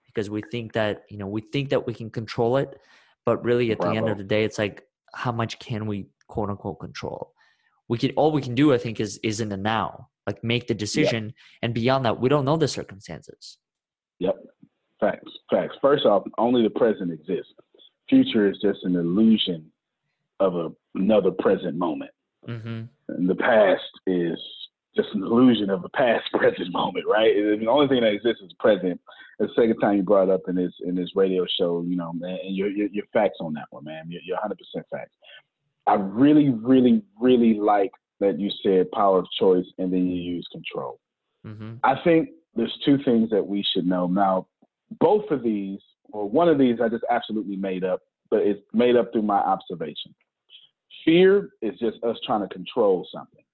[0.06, 2.80] because we think that you know we think that we can control it
[3.24, 3.92] but really at Bravo.
[3.92, 4.82] the end of the day it's like
[5.14, 7.32] how much can we quote unquote control
[7.88, 10.66] we can all we can do i think is is in the now like make
[10.66, 11.34] the decision yep.
[11.62, 13.58] and beyond that we don't know the circumstances
[14.18, 14.36] yep
[15.00, 17.52] facts facts first off only the present exists
[18.10, 19.70] future is just an illusion
[20.40, 22.10] of a, another present moment.
[22.46, 22.82] Mm-hmm.
[23.08, 24.38] And the past is
[24.96, 27.32] just an illusion of a past present moment, right?
[27.34, 29.00] the only thing that exists is present.
[29.38, 32.38] The second time you brought up in this in this radio show, you know, man,
[32.44, 34.04] and your your facts on that one, man.
[34.08, 34.52] You're, you're 100%
[34.90, 35.12] facts.
[35.86, 40.46] I really, really, really like that you said power of choice and then you use
[40.52, 41.00] control.
[41.46, 41.76] Mm-hmm.
[41.82, 44.06] I think there's two things that we should know.
[44.06, 44.46] Now,
[44.98, 45.80] both of these,
[46.12, 48.00] or one of these, I just absolutely made up,
[48.30, 50.14] but it's made up through my observation.
[51.04, 53.44] Fear is just us trying to control something.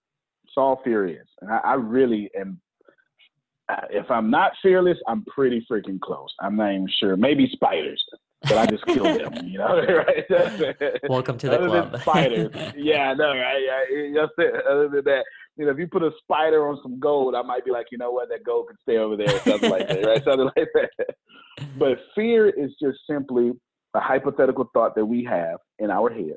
[0.45, 1.27] It's all fear is.
[1.41, 2.61] And I, I really am.
[3.69, 6.29] Uh, if I'm not fearless, I'm pretty freaking close.
[6.41, 7.17] I'm not even sure.
[7.17, 8.03] Maybe spiders,
[8.43, 9.33] but I just kill them.
[9.45, 11.01] You know, right?
[11.09, 11.93] Welcome to the Other club.
[11.93, 12.73] Than spiders.
[12.77, 13.63] yeah, I know, right?
[13.91, 14.33] Yeah, just
[14.69, 15.25] other than that,
[15.57, 17.99] you know, if you put a spider on some gold, I might be like, you
[17.99, 20.25] know what, that gold could stay over there, something like that, right?
[20.25, 21.15] Something like that.
[21.79, 23.53] But fear is just simply
[23.95, 26.35] a hypothetical thought that we have in our head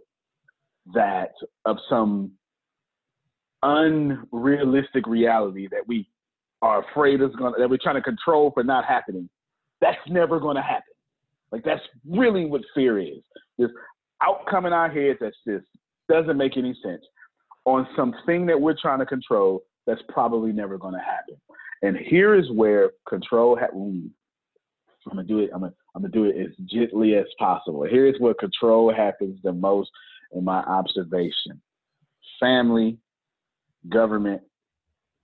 [0.93, 1.31] that
[1.65, 2.31] of some
[3.61, 6.07] unrealistic reality that we
[6.61, 9.29] are afraid is to, that we're trying to control for not happening.
[9.81, 10.93] That's never going to happen.
[11.51, 13.21] Like that's really what fear is.
[13.57, 13.69] This
[14.23, 15.65] outcome in our heads that's just
[16.07, 17.03] doesn't make any sense
[17.69, 21.35] on something that we're trying to control that's probably never going to happen.
[21.81, 23.57] And here is where control.
[23.57, 25.49] Ha- I'm gonna do it.
[25.53, 27.83] I'm gonna, I'm gonna do it as gently as possible.
[27.89, 29.89] Here's where control happens the most
[30.33, 31.61] in my observation
[32.39, 32.97] family,
[33.89, 34.41] government,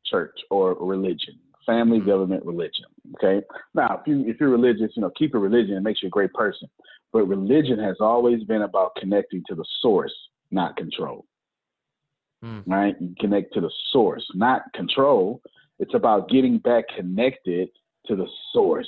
[0.05, 1.39] church, or religion.
[1.65, 2.09] Family, mm-hmm.
[2.09, 2.85] government, religion.
[3.15, 3.45] Okay.
[3.73, 5.75] Now, if you if you're religious, you know, keep a religion.
[5.75, 6.69] It makes you a great person.
[7.11, 10.13] But religion has always been about connecting to the source,
[10.51, 11.25] not control.
[12.45, 12.63] Mm.
[12.67, 12.95] Right?
[12.99, 15.41] You connect to the source, not control.
[15.79, 17.69] It's about getting back connected
[18.07, 18.87] to the source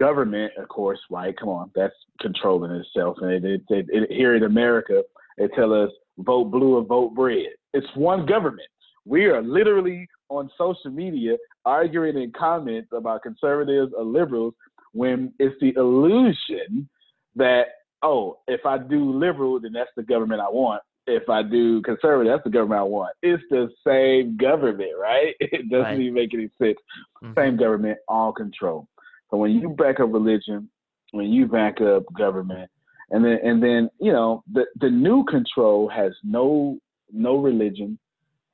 [0.00, 1.36] government, of course, right?
[1.36, 3.18] Come on, that's controlling itself.
[3.20, 5.04] And it, it, it, here in America,
[5.38, 7.50] they tell us vote blue or vote red.
[7.74, 8.68] It's one government.
[9.04, 14.54] We are literally on social media arguing in comments about conservatives or liberals
[14.92, 16.88] when it's the illusion
[17.36, 17.64] that,
[18.02, 20.82] oh, if I do liberal, then that's the government I want.
[21.06, 23.14] If I do conservative, that's the government I want.
[23.22, 25.34] It's the same government, right?
[25.40, 26.00] It doesn't right.
[26.00, 26.78] even make any sense.
[27.22, 27.32] Mm-hmm.
[27.38, 28.86] Same government, all control.
[29.30, 30.68] So when you back up religion,
[31.12, 32.70] when you back up government,
[33.10, 36.78] and then and then you know the the new control has no
[37.12, 37.98] no religion,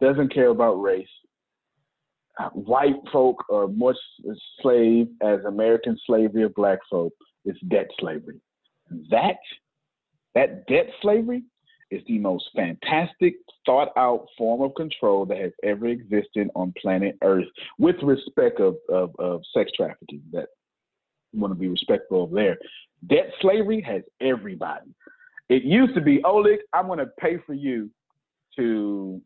[0.01, 1.09] doesn't care about race.
[2.39, 3.97] Uh, white folk are much
[4.61, 7.13] slave as American slavery of black folk
[7.45, 8.41] It's debt slavery.
[9.11, 9.37] That
[10.35, 11.45] that debt slavery
[11.91, 17.17] is the most fantastic, thought out form of control that has ever existed on planet
[17.23, 17.47] Earth,
[17.79, 20.23] with respect of, of, of sex trafficking.
[20.33, 20.47] That
[21.33, 22.57] want to be respectful of there.
[23.09, 24.95] Debt slavery has everybody.
[25.49, 27.91] It used to be, Oleg, I'm going to pay for you
[28.57, 29.21] to,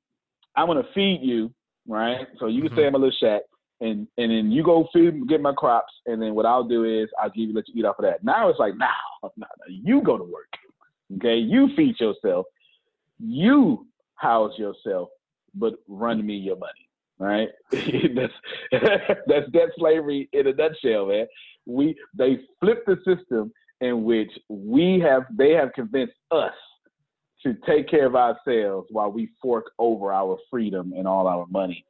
[0.57, 1.53] I'm going to feed you,
[1.87, 2.27] right?
[2.38, 2.77] So you can mm-hmm.
[2.77, 3.42] stay in my little shack,
[3.81, 7.09] and and then you go feed, get my crops, and then what I'll do is
[7.20, 8.23] I'll give you, let you eat off of that.
[8.23, 8.88] Now it's like, now,
[9.23, 10.53] nah, nah, nah, you go to work,
[11.16, 11.37] okay?
[11.37, 12.46] You feed yourself,
[13.18, 15.09] you house yourself,
[15.55, 16.73] but run me your money
[17.18, 17.49] right?
[17.70, 18.33] that's
[19.27, 21.27] that's debt slavery in a nutshell, man
[21.66, 26.53] we they flipped the system in which we have they have convinced us
[27.42, 31.85] to take care of ourselves while we fork over our freedom and all our money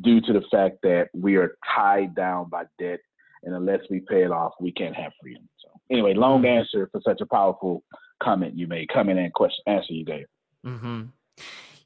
[0.00, 3.00] due to the fact that we are tied down by debt,
[3.42, 5.46] and unless we pay it off, we can't have freedom.
[5.62, 6.60] So, anyway, long Mm.
[6.60, 7.82] answer for such a powerful
[8.22, 10.26] comment you made, comment and question answer you gave.
[10.64, 11.02] hmm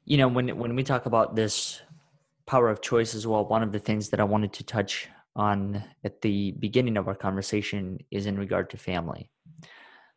[0.05, 1.81] You know, when when we talk about this
[2.45, 5.83] power of choice as well, one of the things that I wanted to touch on
[6.03, 9.29] at the beginning of our conversation is in regard to family.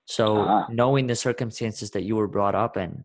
[0.04, 0.66] So, Ah.
[0.68, 3.04] knowing the circumstances that you were brought up in,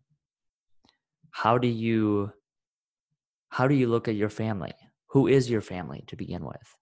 [1.31, 2.31] how do you
[3.49, 4.73] how do you look at your family?
[5.07, 6.75] Who is your family to begin with?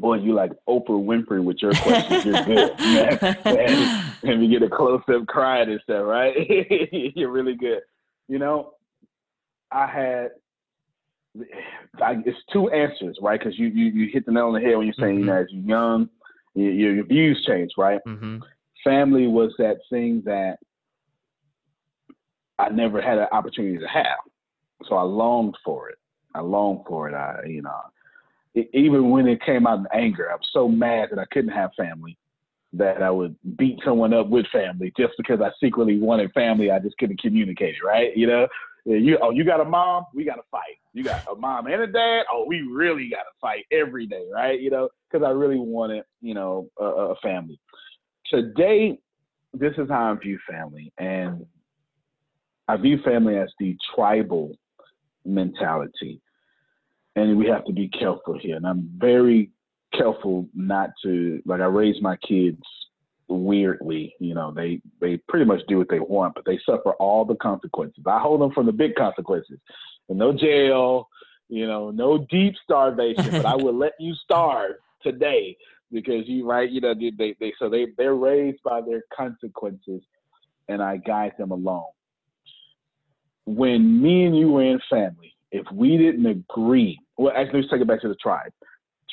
[0.00, 2.24] Boy, you like Oprah Winfrey with your questions.
[2.24, 2.70] You're good.
[3.44, 6.34] Man, and you get a close up crying and stuff, right?
[6.92, 7.80] You're really good.
[8.28, 8.74] You know,
[9.70, 10.30] I had
[12.02, 13.38] I, it's two answers, right?
[13.38, 15.36] Because you, you you hit the nail on the head when you're saying, you know,
[15.36, 16.08] as you're young,
[16.54, 18.00] your, your views change, right?
[18.04, 18.38] hmm
[18.84, 20.58] Family was that thing that
[22.58, 24.18] I never had an opportunity to have,
[24.88, 25.98] so I longed for it.
[26.34, 27.14] I longed for it.
[27.14, 27.80] I, you know,
[28.56, 31.52] e- even when it came out in anger, I was so mad that I couldn't
[31.52, 32.16] have family
[32.72, 36.70] that I would beat someone up with family just because I secretly wanted family.
[36.70, 38.16] I just couldn't communicate it, right?
[38.16, 38.48] You know,
[38.84, 40.78] you oh you got a mom, we got to fight.
[40.92, 44.24] You got a mom and a dad, oh we really got to fight every day,
[44.32, 44.60] right?
[44.60, 47.58] You know, because I really wanted you know a, a family.
[48.30, 48.98] Today,
[49.54, 51.46] this is how I view family, and
[52.68, 54.56] I view family as the tribal
[55.24, 56.20] mentality
[57.16, 58.56] and we have to be careful here.
[58.56, 59.50] And I'm very
[59.94, 62.62] careful not to like I raise my kids
[63.28, 64.14] weirdly.
[64.20, 67.34] You know, they they pretty much do what they want, but they suffer all the
[67.36, 68.04] consequences.
[68.06, 69.58] I hold them from the big consequences.
[70.08, 71.08] And no jail,
[71.48, 75.56] you know, no deep starvation, but I will let you starve today
[75.90, 80.02] because you right, you know, they, they, they so they they're raised by their consequences
[80.68, 81.86] and I guide them along.
[83.46, 87.80] When me and you were in family, if we didn't agree, well, actually, let's take
[87.80, 88.52] it back to the tribe.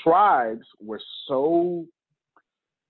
[0.01, 1.86] Tribes were so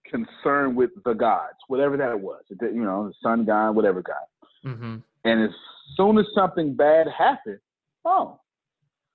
[0.09, 4.25] concerned with the gods, whatever that was, you know, the sun god, whatever god.
[4.63, 5.51] hmm And as
[5.95, 7.59] soon as something bad happened,
[8.05, 8.39] oh,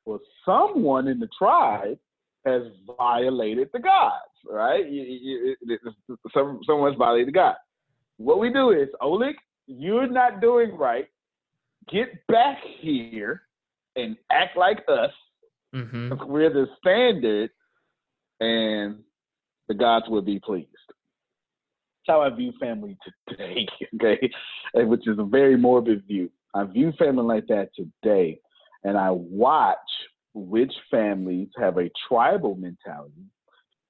[0.05, 1.99] well, someone in the tribe
[2.47, 2.63] has
[2.97, 4.89] violated the gods, right?
[4.89, 5.79] You, you,
[6.33, 7.57] some, someone's violated the God.
[8.17, 9.35] What we do is, Oleg,
[9.67, 11.07] you're not doing right.
[11.93, 13.43] Get back here
[13.99, 15.11] and act like us.
[15.73, 17.51] hmm We're the standard,
[18.41, 18.99] and
[19.69, 20.69] the gods will be pleased.
[22.07, 22.97] That's how I view family
[23.29, 24.31] today, okay?
[24.75, 26.31] Which is a very morbid view.
[26.55, 28.41] I view family like that today,
[28.85, 29.77] and I watch
[30.35, 33.27] which families have a tribal mentality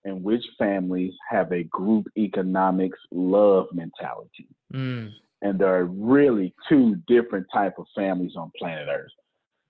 [0.05, 5.13] and which families have a group economics love mentality Mm.
[5.43, 9.11] and there are really two different type of families on planet Earth.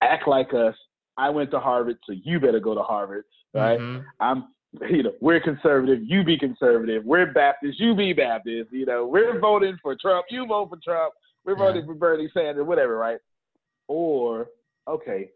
[0.02, 0.74] Act like us.
[1.16, 3.78] I went to Harvard, so you better go to Harvard, right?
[3.78, 4.04] Mhm.
[4.20, 4.48] I'm,
[4.88, 6.00] you know, we're conservative.
[6.04, 7.04] You be conservative.
[7.04, 7.80] We're Baptist.
[7.80, 8.70] You be Baptist.
[8.72, 10.26] You know, we're voting for Trump.
[10.30, 11.14] You vote for Trump.
[11.44, 11.58] We're Yeah.
[11.58, 12.66] voting for Bernie Sanders.
[12.66, 13.18] Whatever, right?
[13.88, 14.48] Or
[14.86, 15.30] okay,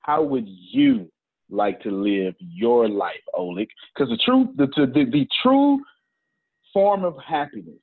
[0.00, 1.10] how would you
[1.50, 3.68] like to live your life, Oleg?
[3.94, 5.80] Because the true, the, the the true
[6.72, 7.80] form of happiness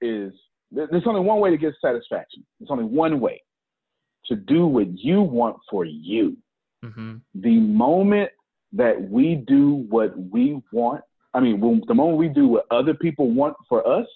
[0.00, 0.32] is
[0.70, 2.44] there's only one way to get satisfaction.
[2.60, 3.42] There's only one way
[4.28, 6.36] to do what you want for you.
[6.84, 7.22] Mhm.
[7.34, 8.30] The moment
[8.72, 11.02] that we do what we want,
[11.34, 14.06] I mean, when, the moment we do what other people want for us,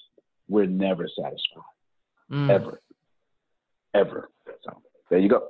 [0.48, 1.72] we're never satisfied,
[2.31, 2.51] Mm.
[2.51, 2.83] ever,
[3.94, 4.31] ever.
[4.62, 5.48] So there you go.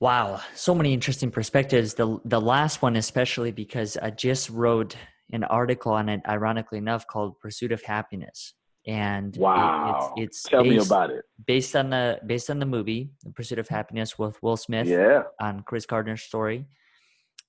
[0.00, 1.94] Wow, so many interesting perspectives.
[1.94, 4.96] The the last one especially because I just wrote
[5.32, 8.54] an article on it, ironically enough, called "Pursuit of Happiness,"
[8.86, 10.12] and it- Wow.
[10.16, 11.24] it's, it's Tell me about it.
[11.46, 15.22] based on the based on the movie "The Pursuit of Happiness" with Will Smith Yeah,
[15.40, 16.66] on Chris Gardner's story,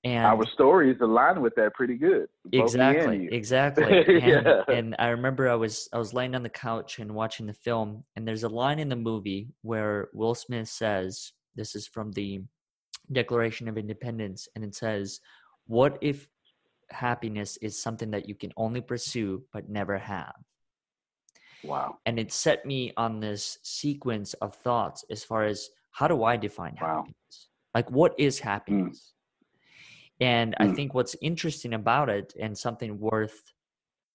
[0.04, 2.28] and our stories align with that pretty good.
[2.52, 3.86] Exactly exactly
[4.22, 4.62] and, Yeah.
[4.68, 8.04] and i remember i was i was laying on the couch and watching the film
[8.16, 12.42] and there's a line in the movie where will smith says this is from the
[13.12, 15.20] declaration of independence and it says
[15.68, 16.28] what if
[16.92, 20.36] happiness is something that you can only pursue but never have
[21.64, 21.98] Wow.
[22.06, 26.36] and it set me on this sequence of thoughts as far as how do i
[26.38, 26.88] define Wow.
[26.98, 29.14] happiness like what is happiness
[30.20, 30.76] and i Mm.
[30.76, 33.54] think what's interesting about it and something worth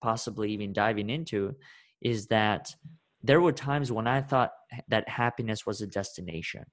[0.01, 1.55] possibly even diving into
[2.01, 2.75] is that
[3.23, 4.53] there were times when i thought
[4.89, 6.65] that happiness was a destination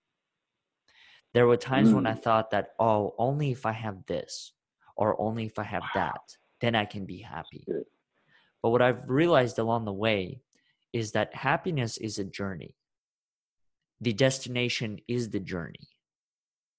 [1.34, 2.24] there were times when i Mm.
[2.24, 4.52] thought that oh only if i have this
[4.96, 7.66] or only if i have that then i can be happy
[8.62, 10.42] but what i've realized along the way
[11.00, 12.72] is that happiness is a journey
[14.02, 15.88] the destination is the journey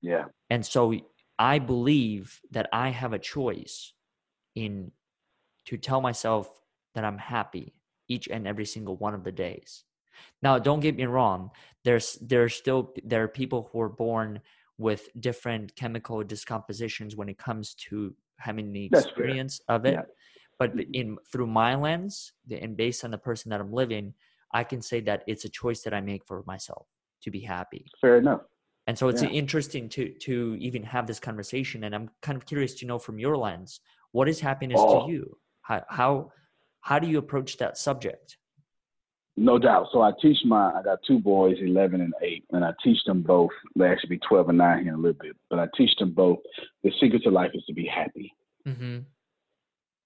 [0.02, 0.26] Yeah.
[0.50, 0.82] And so
[1.38, 3.92] I believe that I have a choice
[4.54, 4.92] in
[5.66, 6.48] to tell myself
[6.94, 7.74] that I'm happy
[8.08, 9.84] each and every single one of the days.
[10.42, 11.50] Now, don't get me wrong.
[11.84, 14.40] There's there's still there are people who are born
[14.78, 19.12] with different chemical discompositions when it comes to having the That's fair.
[19.12, 19.94] experience of it.
[19.94, 20.02] Yeah.
[20.58, 24.14] But in through my lens and based on the person that I'm living,
[24.52, 26.86] I can say that it's a choice that I make for myself
[27.22, 27.84] to be happy.
[28.00, 28.42] Fair enough.
[28.86, 29.28] And so it's Yeah.
[29.30, 31.84] interesting to to even have this conversation.
[31.84, 33.80] And I'm kind of curious to know from your lens,
[34.12, 35.06] what is happiness Oh.
[35.06, 35.38] to you?
[35.62, 36.32] How how
[36.80, 38.38] how do you approach that subject?
[39.36, 39.88] No doubt.
[39.92, 43.20] So I teach my, I got two boys, 11 and 8, and I teach them
[43.22, 43.50] both.
[43.74, 46.12] They actually be 12 and 9 here in a little bit, but I teach them
[46.14, 46.38] both
[46.82, 48.32] the secret to life is to be happy.
[48.66, 49.00] Mm-hmm.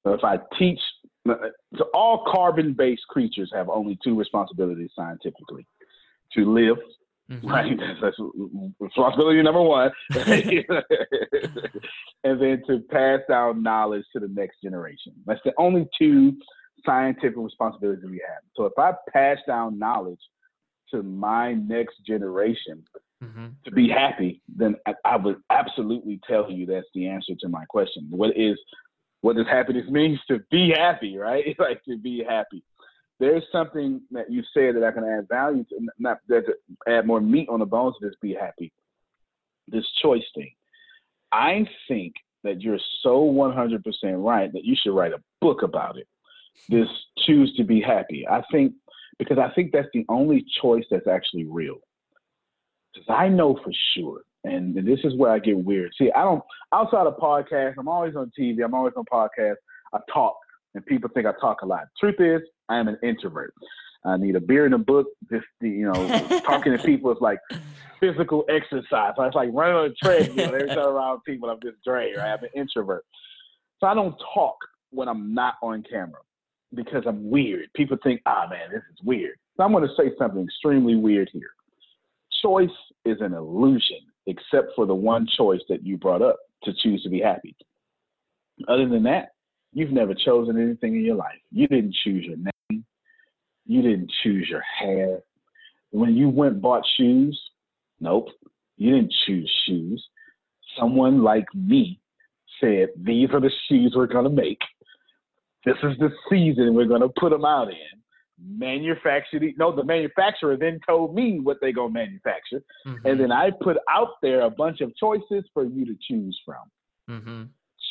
[0.05, 0.81] If I teach,
[1.27, 5.67] so all carbon based creatures have only two responsibilities scientifically
[6.35, 6.79] to live,
[7.31, 7.49] Mm-hmm.
[7.49, 7.79] right?
[7.79, 8.19] That's, that's
[8.81, 9.91] responsibility number one.
[12.25, 15.13] and then to pass down knowledge to the next generation.
[15.27, 16.37] That's the only two
[16.85, 18.43] scientific responsibilities we have.
[18.57, 20.21] So if I pass down knowledge
[20.91, 22.85] to my next generation
[23.23, 23.49] Mm-hmm.
[23.67, 27.67] to be happy, then I, I would absolutely tell you that's the answer to my
[27.67, 28.07] question.
[28.09, 28.59] What is
[29.21, 30.19] what does happiness mean?
[30.29, 31.45] To be happy, right?
[31.59, 32.63] like to be happy.
[33.19, 36.55] There's something that you said that I can add value to, not that to
[36.91, 38.73] add more meat on the bones of this be happy.
[39.69, 40.53] This choice thing.
[41.31, 42.15] I think
[42.45, 43.83] that you're so 100%
[44.17, 46.09] right that you should write a book about it.
[46.69, 48.27] This choose to be happy.
[48.27, 48.73] I think
[49.19, 51.77] because I think that's the only choice that's actually real.
[52.93, 55.93] Because I know for sure, and this is where I get weird.
[55.99, 57.75] See, I don't outside of podcasts.
[57.79, 58.65] I'm always on TV.
[58.65, 59.57] I'm always on podcasts.
[59.93, 60.37] I talk,
[60.75, 61.85] and people think I talk a lot.
[61.99, 63.53] Truth is, I am an introvert.
[64.05, 65.09] I need a beer and a book.
[65.31, 67.39] Just you know, talking to people is like
[67.99, 69.13] physical exercise.
[69.19, 70.55] It's like running on a treadmill.
[70.55, 72.17] Every time around people, I'm just drained.
[72.17, 72.33] Right?
[72.33, 73.05] I'm an introvert,
[73.79, 74.57] so I don't talk
[74.91, 76.21] when I'm not on camera
[76.75, 77.69] because I'm weird.
[77.75, 79.37] People think, ah, man, this is weird.
[79.57, 81.51] So I'm going to say something extremely weird here.
[82.43, 82.69] Choice
[83.05, 87.09] is an illusion, except for the one choice that you brought up to choose to
[87.09, 87.57] be happy.
[88.69, 89.31] Other than that,
[89.73, 91.39] you've never chosen anything in your life.
[91.51, 92.85] You didn't choose your name.
[93.67, 95.21] You didn't choose your hair.
[95.91, 97.41] When you went bought shoes,
[98.01, 98.29] nope,
[98.77, 100.05] you didn't choose shoes.
[100.79, 102.01] Someone like me
[102.61, 104.61] said, these are the shoes we're going to make.
[105.65, 108.01] This is the season we're going to put them out in.
[108.43, 112.63] Manufactured, no, the manufacturer then told me what they're going to manufacture.
[112.87, 113.07] Mm-hmm.
[113.07, 116.71] And then I put out there a bunch of choices for you to choose from
[117.09, 117.43] mm-hmm.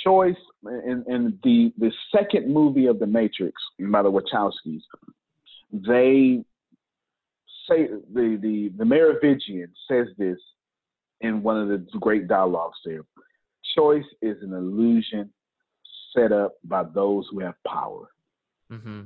[0.04, 4.82] choice and, in the the second movie of the Matrix by the Wachowskis,
[5.72, 6.44] they
[7.70, 10.38] say the the the Merovingian says this
[11.22, 13.02] in one of the great dialogues there.
[13.76, 15.32] Choice is an illusion
[16.16, 18.10] set up by those who have power.
[18.72, 19.02] Mm-hmm.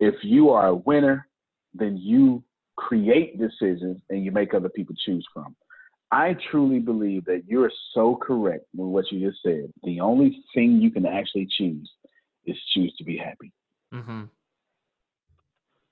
[0.00, 1.28] If you are a winner,
[1.74, 2.42] then you
[2.76, 5.54] create decisions and you make other people choose from.
[6.10, 9.72] I truly believe that you're so correct with what you just said.
[9.84, 11.88] The only thing you can actually choose
[12.46, 13.52] is choose to be happy.
[13.94, 14.22] Mm-hmm.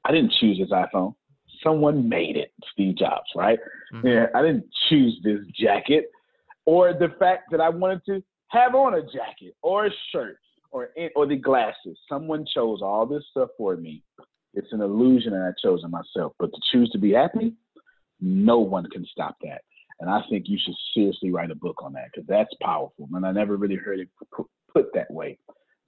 [0.05, 1.15] I didn't choose this iPhone.
[1.63, 3.59] Someone made it, Steve Jobs, right?
[3.93, 4.07] Mm-hmm.
[4.07, 6.07] Yeah, I didn't choose this jacket
[6.65, 10.39] or the fact that I wanted to have on a jacket or a shirt
[10.71, 11.99] or or the glasses.
[12.09, 14.03] Someone chose all this stuff for me.
[14.55, 16.33] It's an illusion and I chose it myself.
[16.39, 17.55] But to choose to be happy,
[18.21, 19.63] no one can stop that.
[20.01, 23.09] And I think you should seriously write a book on that because that's powerful.
[23.13, 25.39] And I never really heard it put, put that way.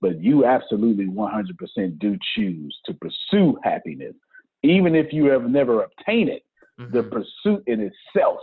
[0.01, 4.15] But you absolutely 100% do choose to pursue happiness.
[4.63, 6.43] Even if you have never obtained it,
[6.81, 6.97] Mm-hmm.
[6.97, 8.39] the pursuit in itself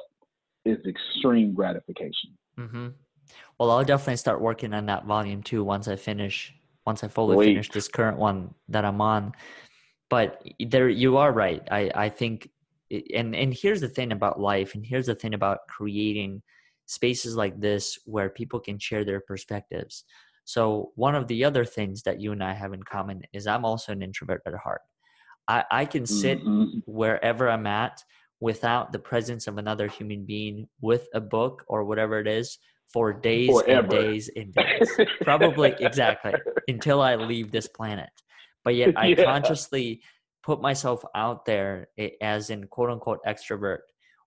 [0.64, 2.38] is extreme gratification.
[2.60, 2.88] Mm-hmm.
[3.60, 6.54] Well, I'll definitely start working on that volume two once I finish,
[6.86, 7.54] once I fully Sweet.
[7.54, 9.34] finish this current one that I'm on.
[10.10, 11.62] But there, you are right.
[11.70, 12.50] I, I think,
[13.14, 16.42] and and here's the thing about life, and here's the thing about creating
[16.86, 20.06] spaces like this where people can share their perspectives.
[20.46, 23.66] So one of the other things that you and I have in common is I'm
[23.66, 24.82] also an introvert at heart.
[25.50, 26.84] I, I can sit Mhm.
[26.86, 28.02] wherever I'm at
[28.40, 32.60] without the presence of another human being with a book or whatever it is
[32.92, 33.80] for days Forever.
[33.82, 35.00] and days and days.
[35.22, 36.34] Probably exactly
[36.68, 38.10] until I leave this planet.
[38.64, 39.24] But yet I Yeah.
[39.24, 40.02] consciously
[40.44, 41.90] put myself out there
[42.22, 43.80] as in quote unquote extrovert,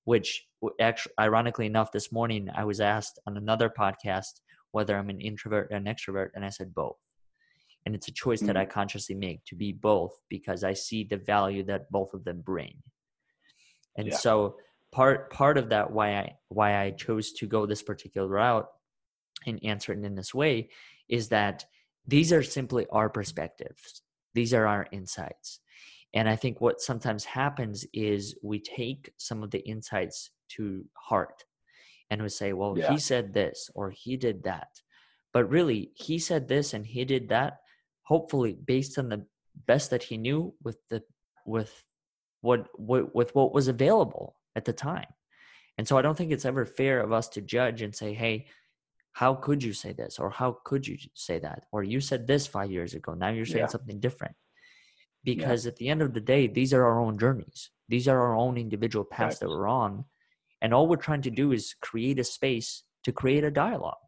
[0.04, 0.46] which
[0.80, 4.40] actually, ironically enough, this morning I was asked on another podcast
[4.72, 6.96] whether I'm an introvert or an extrovert, and I said both.
[7.86, 8.70] And it's a choice that I mm.
[8.70, 12.74] consciously make to be both because I see the value that both of them bring.
[13.96, 14.16] And Yeah.
[14.16, 14.56] so
[14.92, 18.66] part part of that why I why I chose to go this particular route
[19.46, 20.70] and answer it in this way
[21.08, 21.64] is that
[22.06, 24.02] these are simply our perspectives.
[24.34, 25.60] These are our insights.
[26.12, 31.44] And I think what sometimes happens is we take some of the insights to heart
[32.10, 32.90] and we say, well, yeah.
[32.90, 34.68] he said this or he did that.
[35.32, 37.58] But really, he said this and he did that,
[38.02, 39.24] hopefully based on the
[39.66, 41.02] best that he knew with the
[41.46, 41.84] with
[42.40, 45.10] what, what with what was available at the time.
[45.78, 48.46] And so I don't think it's ever fair of us to judge and say, hey,
[49.12, 50.18] how could you say this?
[50.18, 51.60] Or how could you say that?
[51.72, 53.14] Or you said this five years ago.
[53.14, 53.76] Now you're saying yeah.
[53.76, 54.36] something different.
[55.24, 55.70] Because yeah.
[55.70, 57.70] at the end of the day, these are our own journeys.
[57.88, 59.40] These are our own individual paths right.
[59.40, 60.04] that we're on.
[60.62, 64.06] And all we're trying to do is create a space to create a dialogue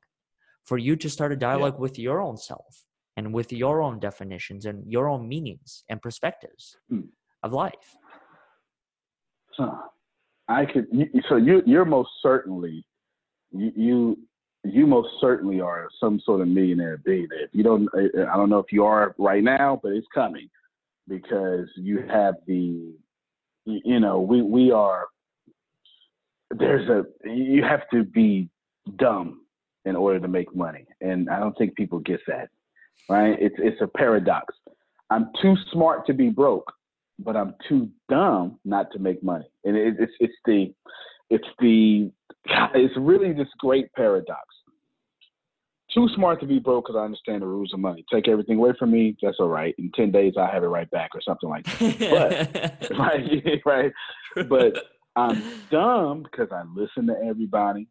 [0.65, 1.81] for you to start a dialogue yeah.
[1.87, 2.85] with your own self
[3.17, 7.09] and with your own definitions and your own meanings and perspectives mm.
[7.43, 7.97] of life.
[9.57, 9.77] Huh.
[10.49, 10.87] I could.
[11.29, 12.85] So you, you're most certainly
[13.53, 14.19] you, you
[14.65, 17.45] you most certainly are some sort of millionaire billionaire.
[17.45, 20.49] If you don't, I don't know if you are right now, but it's coming
[21.09, 22.93] because you have the,
[23.65, 25.07] you know, we we are.
[26.51, 28.49] There's a you have to be
[28.97, 29.41] dumb
[29.85, 32.51] in order to make money, and I don't think people get that.
[33.09, 33.37] Right?
[33.41, 34.55] It's it's a paradox.
[35.11, 36.73] I'm too smart to be broke,
[37.23, 39.51] but I'm too dumb not to make money.
[39.65, 40.73] And it, it's it's the
[41.31, 42.11] it's the
[42.75, 44.43] it's really this great paradox.
[45.95, 48.05] Too smart to be broke because I understand the rules of money.
[48.11, 49.75] Take everything away from me, that's all right.
[49.79, 52.81] In ten days, I have it right back or something like that.
[52.81, 53.93] but right, right.
[54.49, 54.85] But
[55.17, 57.89] I'm dumb because I listen to everybody.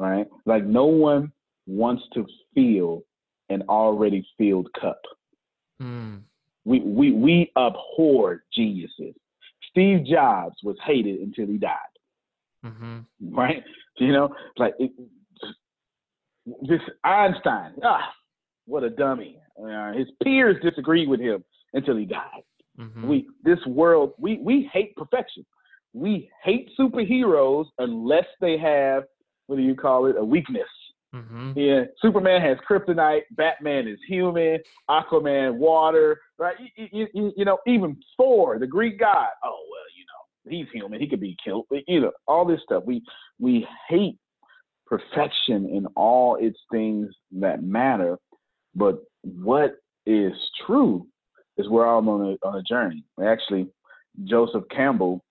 [0.00, 1.30] Right, like no one
[1.66, 3.02] wants to feel
[3.48, 5.00] an already filled cup.
[5.80, 6.22] Mm.
[6.64, 9.14] We, we, we abhor geniuses.
[9.70, 11.78] Steve Jobs was hated until he died.
[12.64, 13.00] Mm-hmm.
[13.34, 13.62] Right?
[13.98, 14.90] You know, like it,
[16.62, 18.10] this Einstein, ah,
[18.66, 19.38] what a dummy.
[19.62, 21.44] Uh, his peers disagreed with him
[21.74, 22.42] until he died.
[22.78, 23.08] Mm-hmm.
[23.08, 25.46] We this world we we hate perfection.
[25.92, 29.04] We hate superheroes unless they have
[29.46, 30.62] what do you call it a weakness.
[31.14, 31.52] Mm-hmm.
[31.56, 33.22] Yeah, Superman has kryptonite.
[33.32, 34.58] Batman is human.
[34.90, 36.20] Aquaman, water.
[36.38, 36.56] Right?
[36.76, 39.28] You, you, you, know, even Thor, the Greek god.
[39.44, 41.00] Oh well, you know, he's human.
[41.00, 41.66] He could be killed.
[41.86, 42.82] You know, all this stuff.
[42.84, 43.02] We
[43.38, 44.18] we hate
[44.86, 48.18] perfection in all its things that matter.
[48.74, 50.32] But what is
[50.66, 51.06] true
[51.56, 53.04] is we're all on a on a journey.
[53.24, 53.68] Actually,
[54.24, 55.22] Joseph Campbell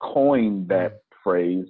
[0.00, 0.98] coined that mm.
[1.22, 1.66] phrase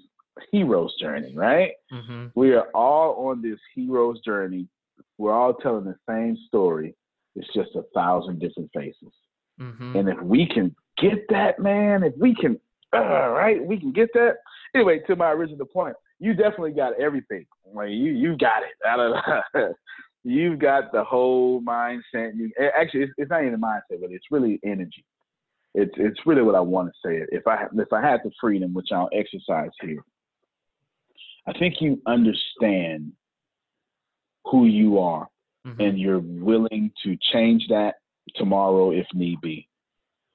[0.50, 1.72] hero's journey, right?
[1.92, 2.26] Mm-hmm.
[2.34, 4.66] We are all on this hero's journey.
[5.18, 6.94] We're all telling the same story.
[7.36, 9.12] It's just a thousand different faces.
[9.60, 9.96] Mm-hmm.
[9.96, 12.58] And if we can get that, man, if we can,
[12.94, 14.36] uh, right, we can get that.
[14.74, 17.46] Anyway, to my original point, you definitely got everything.
[17.72, 18.74] Like you, you got it.
[18.86, 19.74] Out of,
[20.24, 22.34] you've got the whole mindset.
[22.34, 25.04] You actually, it's, it's not even a mindset, but it's really energy.
[25.74, 27.24] It's it's really what I want to say.
[27.30, 30.02] If I if I had the freedom, which I'll exercise here,
[31.46, 33.12] I think you understand
[34.44, 35.28] who you are
[35.66, 35.80] mm-hmm.
[35.80, 37.96] and you're willing to change that
[38.36, 39.68] tomorrow if need be.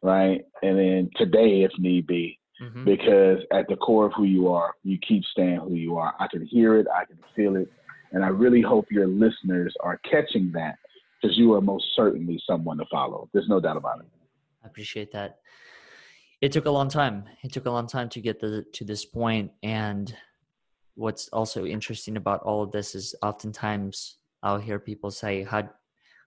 [0.02, 0.42] Right.
[0.62, 2.40] And then today if need be.
[2.62, 2.86] Mm-hmm.
[2.86, 6.14] Because at the core of who you are, you keep staying who you are.
[6.20, 7.70] I can hear it, I can feel it.
[8.12, 10.78] And I really hope your listeners are catching that
[11.22, 13.30] because you are most certainly someone to follow.
[13.34, 14.06] There's no doubt about it.
[14.64, 15.40] I appreciate that.
[16.40, 17.26] It took a long time.
[17.44, 20.16] It took a long time to get the, to this point, and
[20.96, 25.70] what's also interesting about all of this is oftentimes I'll hear people say, "How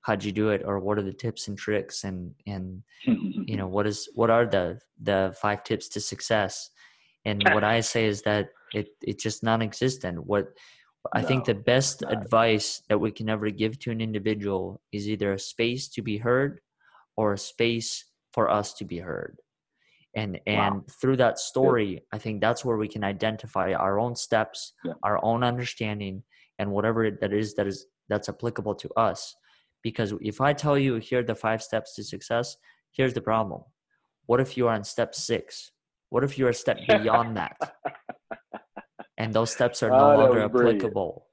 [0.03, 3.67] how'd you do it?" or "What are the tips and tricks?" and and you know
[3.67, 6.71] what is what are the the five tips to success?
[7.25, 10.27] And what I say is that it it's just non-existent.
[10.27, 10.49] What
[11.13, 15.09] I no, think the best advice that we can ever give to an individual is
[15.09, 16.61] either a space to be heard
[17.17, 19.39] or a space for us to be heard
[20.17, 20.85] and and wow.
[21.01, 24.95] through that story i think that's where we can identify our own steps yeah.
[25.03, 26.23] our own understanding
[26.59, 29.35] and whatever that is that is that's applicable to us.
[29.83, 32.57] Because if i tell you here are the five steps to success
[32.93, 33.63] here's the problem.
[34.27, 35.73] What if you are on step six?
[36.11, 37.57] What if you're a step beyond that?
[39.21, 41.27] And those steps are no oh, longer applicable.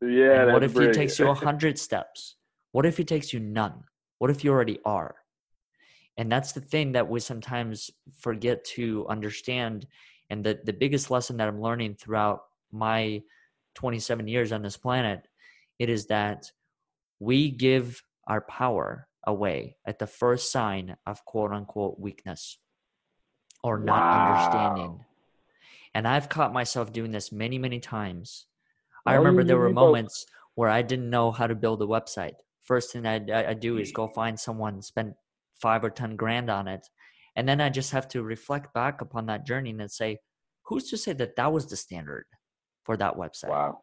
[0.00, 0.96] Yeah what if brilliant.
[0.96, 2.36] it takes you a hundred steps?
[2.72, 3.84] What if it takes you none?
[4.18, 5.16] What if you already are
[6.18, 9.86] and that's the thing that we sometimes forget to understand
[10.28, 12.40] and the, the biggest lesson that i'm learning throughout
[12.70, 13.22] my
[13.74, 15.26] 27 years on this planet
[15.78, 16.52] it is that
[17.20, 22.58] we give our power away at the first sign of quote unquote weakness
[23.62, 24.26] or not wow.
[24.26, 25.04] understanding
[25.94, 28.46] And I've caught myself doing this many, many times.
[29.06, 32.34] I remember there were moments where I didn't know how to build a website.
[32.62, 33.16] First thing I,
[33.50, 35.14] I do is go find someone, spend
[35.60, 36.86] five or 10 grand on it.
[37.36, 40.18] And then I just have to reflect back upon that journey and then say,
[40.64, 42.26] who's to say that that was the standard
[42.84, 43.50] for that website?
[43.50, 43.82] Wow.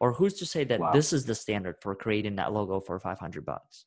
[0.00, 0.92] Or who's to say that Wow.
[0.92, 3.86] this is the standard for creating that logo for 500 bucks?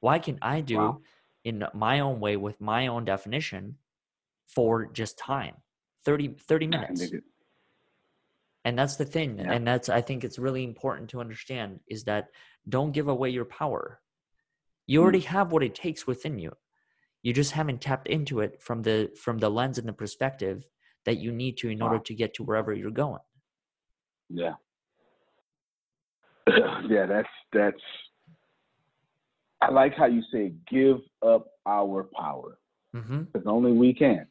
[0.00, 1.00] Why can I do Wow.
[1.44, 3.78] in my own way with my own definition
[4.46, 5.56] for just time?
[6.04, 7.02] 30, 30 minutes.
[8.64, 9.38] And that's the thing.
[9.38, 9.52] Yeah.
[9.52, 12.28] And that's, I think it's really important to understand is that
[12.68, 14.00] don't give away your power.
[14.90, 16.50] You already have what it takes within you.
[17.22, 20.66] You just haven't tapped into it from the from the lens and the perspective
[21.06, 23.20] that you need to in order to get to wherever you're going.
[24.28, 24.54] Yeah.
[26.88, 27.80] yeah, that's that's
[29.60, 32.58] I like how you say give up our power.
[32.96, 33.22] Mm-hmm.
[33.32, 34.26] Because only we can.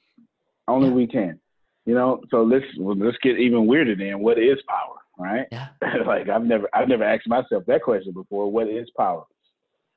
[0.67, 0.93] Only Yeah.
[0.93, 1.39] we can.
[1.85, 4.19] You know, so let's well, let's get even weirder then.
[4.19, 4.97] What is power?
[5.17, 5.47] Right?
[5.53, 5.69] Yeah.
[6.05, 8.51] like I've never I've never asked myself that question before.
[8.51, 9.23] What is power?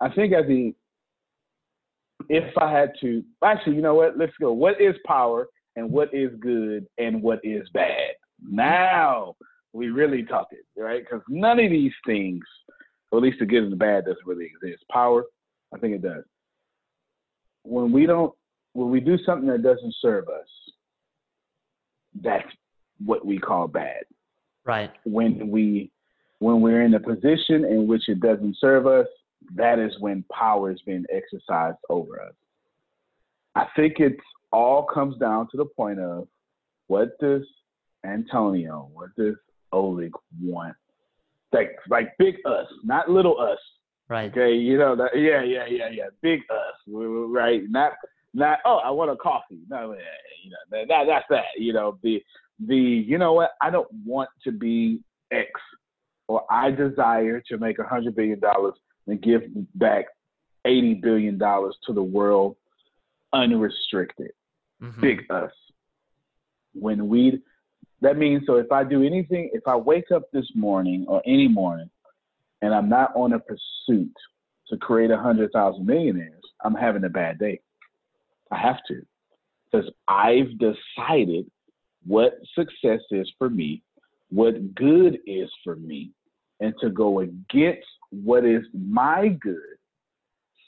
[0.03, 0.75] I think I think
[2.29, 4.19] if I had to actually, you know what?
[4.19, 4.53] Let's go.
[4.53, 5.47] What is power
[5.77, 8.15] and what is good and what is bad?
[8.45, 9.37] Now
[9.73, 11.03] we really talk it, right?
[11.03, 12.43] Because none of these things,
[13.11, 14.85] or at least the good and the bad, doesn't really exist.
[14.91, 15.25] Power,
[15.75, 16.25] I think it does.
[17.63, 18.35] When we don't,
[18.73, 20.49] when we do something that doesn't serve us,
[22.23, 22.49] that's
[23.05, 24.03] what we call bad
[24.65, 24.91] Right.
[25.05, 25.91] when we
[26.39, 29.07] when we're in a position in which it doesn't serve us,
[29.55, 32.35] that is when power is being exercised over us.
[33.55, 34.21] I think it's
[34.53, 36.29] all comes down to the point of
[36.87, 37.43] what does
[38.05, 39.35] Antonio, what does
[39.73, 40.13] Oleg
[40.43, 40.75] want?
[41.53, 43.59] Like like big us, not little us.
[44.09, 44.31] Right.
[44.31, 46.09] Okay, you know that yeah, yeah, yeah, yeah.
[46.23, 46.75] Big us.
[46.87, 47.63] Right.
[47.69, 47.93] Not
[48.35, 49.61] not oh, I want a coffee.
[49.69, 49.95] No,
[50.43, 51.45] you know, that that's that.
[51.59, 52.23] You know, the
[52.67, 55.49] the you know what, I don't want to be X
[56.29, 58.75] or I desire to make a hundred billion dollars
[59.07, 59.43] and give
[59.75, 60.07] back
[60.65, 62.57] eighty billion dollars to the world
[63.33, 64.33] unrestricted.
[64.81, 65.01] Mhm.
[65.01, 65.53] Big us.
[66.75, 67.43] When we
[68.01, 71.49] that means so if I do anything, if I wake up this morning or any
[71.49, 71.91] morning
[72.61, 74.15] and I'm not on a pursuit
[74.69, 77.61] to create a hundred thousand millionaires, I'm having a bad day.
[78.51, 79.05] I have to.
[79.71, 81.51] Because I've decided
[82.07, 83.83] what success is for me,
[84.31, 86.11] what good is for me,
[86.61, 89.57] and to go against what is my good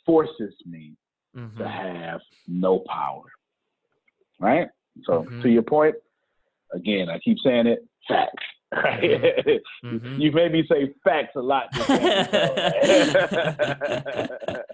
[0.07, 0.97] forces me
[1.37, 1.57] Mhm.
[1.59, 3.25] to have no power.
[4.41, 4.69] Right?
[5.05, 5.43] So Mhm.
[5.43, 5.95] to your point,
[6.73, 8.45] again, I keep saying it, facts.
[8.73, 9.61] Right?
[9.85, 10.21] Mhm.
[10.21, 11.69] You made me say facts a lot.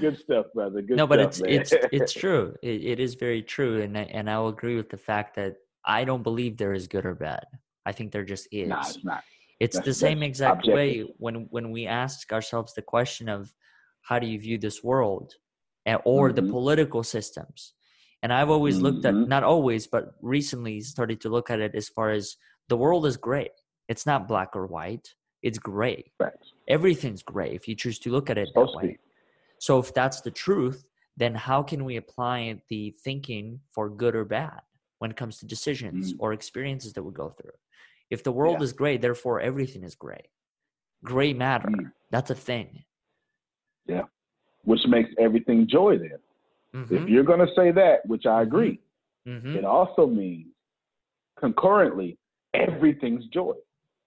[0.00, 0.82] Good stuff, brother.
[0.82, 2.54] Good no, but stuff, it's it's it's true.
[2.62, 5.56] It, it is very true, and I, and I will agree with the fact that
[5.84, 7.44] I don't believe there is good or bad.
[7.84, 8.68] I think there just is.
[8.68, 9.22] nah, it's not.
[9.60, 13.52] It's the same exact way when when we ask ourselves the question of
[14.02, 15.34] how do you view this world,
[15.86, 16.50] and, or the Mhm.
[16.50, 17.74] political systems.
[18.22, 19.28] And I've always looked at Mhm.
[19.28, 22.36] not always, but recently started to look at it as far as
[22.68, 23.50] the world is gray.
[23.88, 25.14] It's not black or white.
[25.42, 26.12] It's gray.
[26.18, 26.52] Facts.
[26.68, 28.98] Everything's gray if you choose to look at it that way.
[29.58, 34.24] So if that's the truth, then how can we apply the thinking for good or
[34.24, 34.60] bad
[34.98, 36.16] when it comes to decisions Mm.
[36.18, 37.56] or experiences that we go through?
[38.10, 38.64] If the world Yeah.
[38.64, 40.30] is gray, therefore everything is gray.
[41.04, 41.68] Gray matter.
[41.68, 41.92] Mm.
[42.10, 42.84] That's a thing.
[43.86, 44.04] Yeah.
[44.64, 46.18] Which makes everything joy then.
[46.72, 48.80] If Mhm, you're going to say that, which I agree,
[49.26, 49.56] mhm.
[49.56, 50.52] it also means
[51.36, 52.18] concurrently
[52.54, 53.54] everything's joy.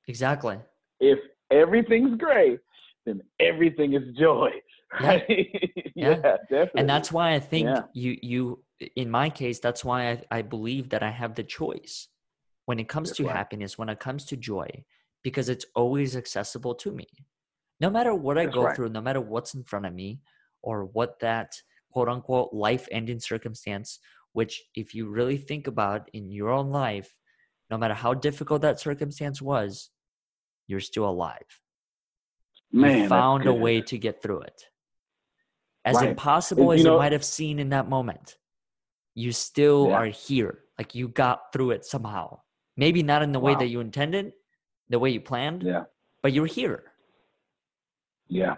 [0.07, 0.59] Exactly.
[0.99, 1.19] If
[1.51, 2.59] everything's gray,
[3.05, 4.51] then everything is joy.
[5.01, 5.07] Yeah.
[5.27, 5.91] Right?
[5.95, 6.15] Yeah.
[6.49, 6.79] definitely.
[6.81, 7.83] And that's why I think Yeah.
[7.93, 8.63] you you
[8.95, 12.07] in my case, that's why I, I believe that I have the choice
[12.69, 14.69] when it comes to happiness, when it comes to joy,
[15.23, 17.07] because it's always accessible to me.
[17.79, 18.75] No matter what I That's go right.
[18.75, 20.21] through, no matter what's in front of me,
[20.61, 21.49] or what that
[21.91, 23.97] quote unquote life ending circumstance,
[24.33, 27.15] which if you really think about in your own life,
[27.71, 29.89] no matter how difficult that circumstance was,
[30.67, 31.49] you're still alive.
[32.71, 34.61] Man, you found a way to get through it.
[35.85, 36.09] As Right.
[36.09, 38.37] impossible And, as you it know- might have seemed in that moment,
[39.15, 39.95] you still Yeah.
[40.01, 40.65] are here.
[40.77, 42.41] Like you got through it somehow.
[42.79, 44.31] Maybe not in the way that you intended,
[44.89, 45.83] the way you planned, Yeah.
[46.23, 46.93] but you're here.
[48.29, 48.55] Yeah,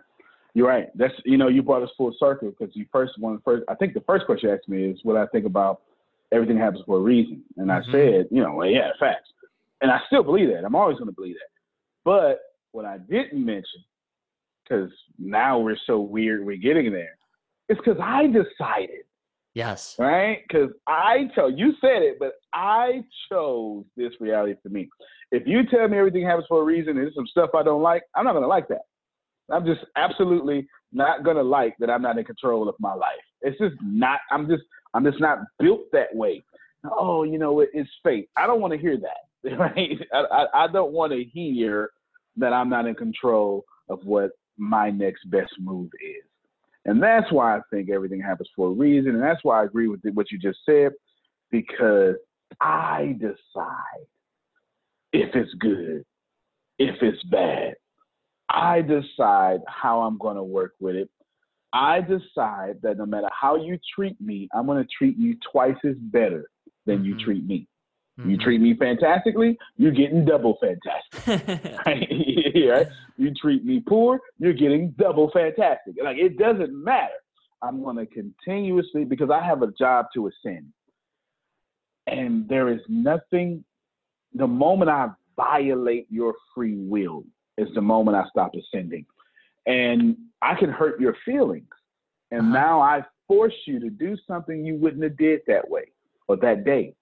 [0.53, 0.89] you're right.
[0.95, 3.63] That's you know you brought us full circle because you first one first.
[3.67, 5.81] I think the first question you asked me is what I think about
[6.31, 7.87] everything happens for a reason, and Mhm.
[7.87, 9.31] I said you know well, yeah facts,
[9.81, 10.63] and I still believe that.
[10.65, 11.49] I'm always going to believe that.
[12.03, 12.41] But
[12.73, 13.83] what I didn't mention,
[14.63, 17.17] because now we're so weird, we're getting there,
[17.69, 19.05] is because I decided
[19.53, 19.95] Yes.
[19.99, 20.39] Right?
[20.47, 24.89] Because I chose, you said it, but I chose this reality for me.
[25.31, 27.81] If you tell me everything happens for a reason and there's some stuff I don't
[27.81, 28.81] like, I'm not going to like that.
[29.51, 33.19] I'm just absolutely not going to like that I'm not in control of my life.
[33.41, 36.43] It's just not, I'm just, I'm just not built that way.
[36.89, 38.29] Oh, you know, it, it's fate.
[38.37, 39.17] I don't want to hear that.
[39.57, 39.97] Right?
[40.13, 41.89] I, I, I don't want to hear
[42.37, 46.23] that I'm not in control of what my next best move is.
[46.85, 49.11] And that's why I think everything happens for a reason.
[49.13, 50.91] And that's why I agree with what you just said,
[51.51, 52.15] because
[52.59, 54.07] I decide
[55.13, 56.03] if it's good,
[56.79, 57.75] if it's bad.
[58.49, 61.09] I decide how I'm going to work with it.
[61.73, 65.77] I decide that no matter how you treat me, I'm going to treat you twice
[65.85, 66.49] as better
[66.85, 67.05] than mm-hmm.
[67.05, 67.67] you treat me.
[68.19, 68.31] Mm-hmm.
[68.31, 71.47] You treat me fantastically, you're getting double fantastic.
[71.85, 72.09] right?
[72.69, 72.87] right?
[73.17, 75.95] You treat me poor, you're getting double fantastic.
[76.03, 77.13] Like it doesn't matter.
[77.61, 80.65] I'm going to continuously because I have a job to ascend.
[82.07, 83.63] And there is nothing
[84.33, 87.23] the moment I violate your free will
[87.57, 89.05] is the moment I stop ascending.
[89.67, 91.69] And I can hurt your feelings.
[92.31, 92.53] And uh-huh.
[92.53, 95.91] now I force you to do something you wouldn't have did that way
[96.27, 96.95] or that day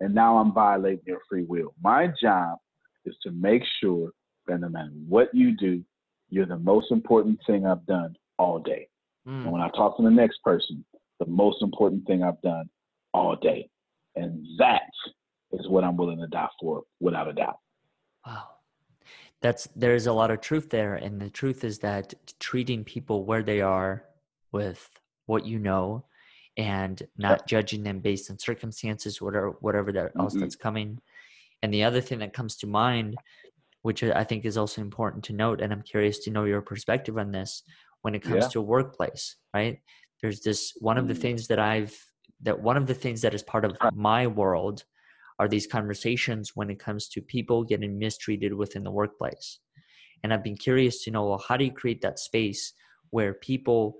[0.00, 1.74] and now I'm violating your free will.
[1.82, 2.58] My job
[3.04, 4.10] is to make sure
[4.46, 5.82] that no matter what you do,
[6.28, 8.88] you're the most important thing I've done all day.
[9.26, 9.44] Mm.
[9.44, 10.84] And when I talk to the next person,
[11.18, 12.68] the most important thing I've done
[13.12, 13.68] all day.
[14.14, 14.90] And that
[15.52, 17.58] is what I'm willing to die for without a doubt.
[18.26, 18.44] Wow.
[19.42, 20.94] That's there's a lot of truth there.
[20.94, 24.04] And the truth is that treating people where they are
[24.52, 24.88] with
[25.26, 26.04] what you know
[26.56, 30.40] and not judging them based on circumstances, whatever whatever that else mm-hmm.
[30.40, 30.98] that's coming.
[31.62, 33.16] And the other thing that comes to mind,
[33.86, 37.16] which I think is also important to note, and I'm curious to know your perspective
[37.16, 37.62] on this
[38.02, 38.48] when it comes yeah.
[38.48, 39.78] to a workplace, right?
[40.20, 41.20] There's this one of the mm.
[41.20, 41.96] things that I've
[42.42, 44.84] that one of the things that is part of my world
[45.38, 49.60] are these conversations when it comes to people getting mistreated within the workplace.
[50.22, 52.72] And I've been curious to know well, how do you create that space
[53.10, 53.96] where people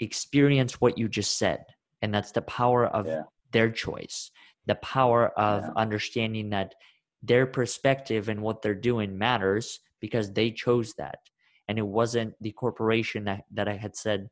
[0.00, 1.64] experience what you just said?
[2.02, 3.22] and that's the power of yeah.
[3.50, 4.30] their choice
[4.66, 5.70] the power of yeah.
[5.76, 6.74] understanding that
[7.22, 11.18] their perspective and what they're doing matters because they chose that.
[11.68, 14.28] And it wasn't the corporation that, that i had said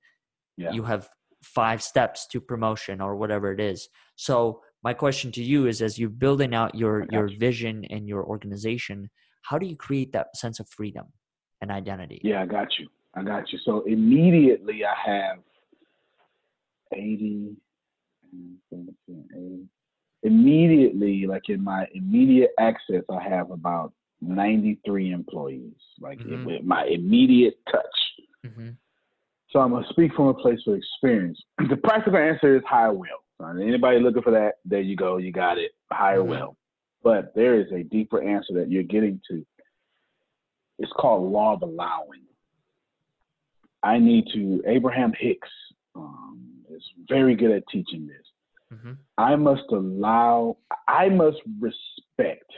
[0.57, 0.73] yeah.
[0.73, 1.09] you have
[1.43, 3.89] five steps to promotion or whatever it is.
[4.17, 8.25] So my question to you is as you're building out your your vision and your
[8.25, 9.11] organization
[9.43, 11.07] how do you create that sense of freedom
[11.61, 12.21] and identity?
[12.23, 12.89] Yeah i got you.
[13.15, 13.59] I got you.
[13.65, 15.39] So immediately i have
[16.93, 17.57] 80,
[18.73, 19.69] 80.
[20.27, 26.45] Immediately, like in my immediate access, I have about 93 employees, like mm-hmm.
[26.45, 27.85] with my immediate touch.
[28.45, 28.71] Mm-hmm.
[29.51, 31.41] So I'm gonna speak from a place of experience.
[31.71, 33.23] The practical answer is hire well.
[33.41, 34.55] Anybody looking for that?
[34.65, 35.19] There you go.
[35.19, 35.73] You got it.
[35.93, 36.31] Hire mm-hmm.
[36.31, 36.57] well.
[37.05, 39.47] But there is a deeper answer that you're getting to.
[40.81, 42.25] It's called law of allowing.
[43.83, 44.63] I need to.
[44.67, 45.49] Abraham Hicks
[45.95, 48.26] um, is very good at teaching this.
[48.73, 48.93] Mm-hmm.
[49.19, 50.57] I must allow,
[50.89, 52.51] I must respect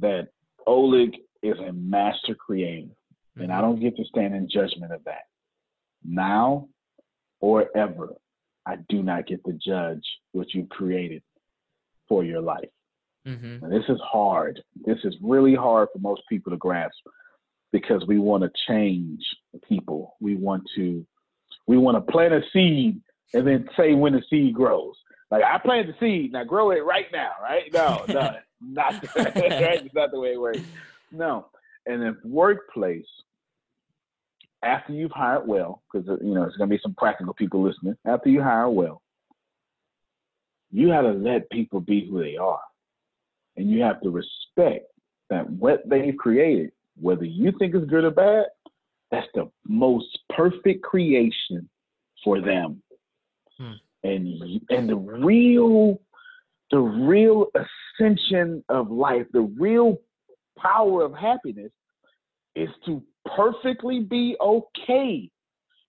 [0.00, 0.28] that
[0.66, 3.42] Oleg is a master creator, mm-hmm.
[3.42, 3.64] and I mm-hmm.
[3.64, 5.22] don't get to stand in judgment of that.
[6.04, 6.68] Now
[7.40, 8.14] or ever,
[8.66, 11.22] I do not get to judge what you created
[12.08, 12.68] for your life.
[13.26, 13.64] Mm-hmm.
[13.64, 14.62] And this is hard.
[14.84, 16.96] This is really hard for most people to grasp
[17.72, 19.20] because we want to change
[19.68, 20.16] people.
[20.20, 21.06] We want to
[21.66, 23.00] we want to plant a seed
[23.32, 24.94] and then say when the seed grows.
[25.34, 27.64] Like I planted the seed, now grow it right now, right?
[27.72, 29.90] No, no, not right?
[29.92, 30.60] not the way it works.
[31.10, 31.46] No,
[31.86, 33.04] and in workplace,
[34.62, 37.96] after you've hired well, because you know there's gonna be some practical people listening.
[38.04, 39.02] After you hire well,
[40.70, 42.62] you have to let people be who they are,
[43.56, 44.86] and you have to respect
[45.30, 46.70] that what they've created,
[47.00, 48.46] whether you think is good or bad,
[49.10, 51.68] that's the most perfect creation
[52.22, 52.80] for them.
[53.58, 53.72] Hmm.
[54.04, 55.98] And and the real
[56.70, 59.98] the real ascension of life, the real
[60.58, 61.72] power of happiness
[62.54, 63.02] is to
[63.36, 65.30] perfectly be okay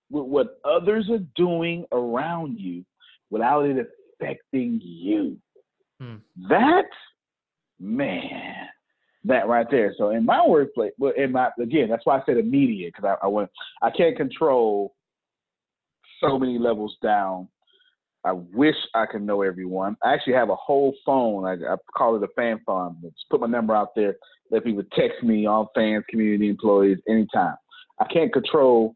[0.09, 2.86] with what others are doing around you
[3.30, 3.88] without it
[4.22, 5.38] affecting you.
[5.99, 6.16] Hmm.
[6.49, 6.86] That
[7.80, 8.68] man,
[9.24, 9.93] that right there.
[9.97, 13.26] So in my workplace, well, in my again, that's why I said immediate because I,
[13.26, 13.49] I went,
[13.82, 14.93] I can't control
[16.22, 17.47] so many levels down.
[18.26, 19.96] I wish I could know everyone.
[20.04, 21.46] I actually have a whole phone.
[21.46, 22.98] I, I call it a fan farm.
[23.04, 24.16] Just put my number out there.
[24.50, 27.56] Let people text me, all fans, community employees, anytime.
[28.00, 28.96] I can't control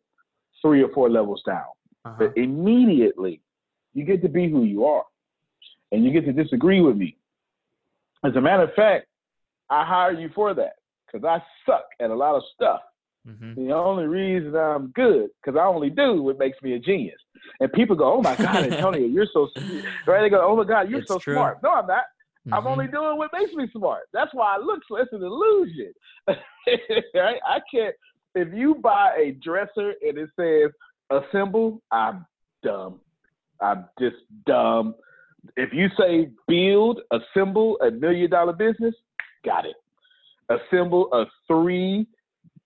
[0.61, 1.63] three or four levels down,
[2.05, 2.15] uh-huh.
[2.19, 3.41] but immediately
[3.93, 5.03] You get to be who you are,
[5.91, 7.17] and you get to disagree with me.
[8.23, 9.07] As a matter of fact,
[9.69, 10.73] I hire you for that
[11.05, 12.81] because I suck at a lot of stuff.
[13.27, 13.67] Mm-hmm.
[13.67, 17.19] The only reason I'm good because I only do what makes me a genius.
[17.59, 19.83] And people go, "Oh my God, Antonio, you're so smart.
[20.07, 21.35] right." They go, "Oh my God, you're it's so true.
[21.35, 22.03] smart." No, I'm not.
[22.47, 22.53] Mm-hmm.
[22.53, 24.03] I'm only doing what makes me smart.
[24.13, 24.95] That's why I look so.
[24.97, 25.93] It's an illusion.
[26.27, 27.39] right?
[27.45, 27.95] I can't.
[28.35, 30.71] If you buy a dresser and it says
[31.09, 32.25] assemble, I'm
[32.63, 32.99] dumb.
[33.61, 34.95] I'm just dumb.
[35.57, 38.95] If you say build, assemble a million dollar business,
[39.45, 39.75] got it.
[40.49, 42.07] Assemble a three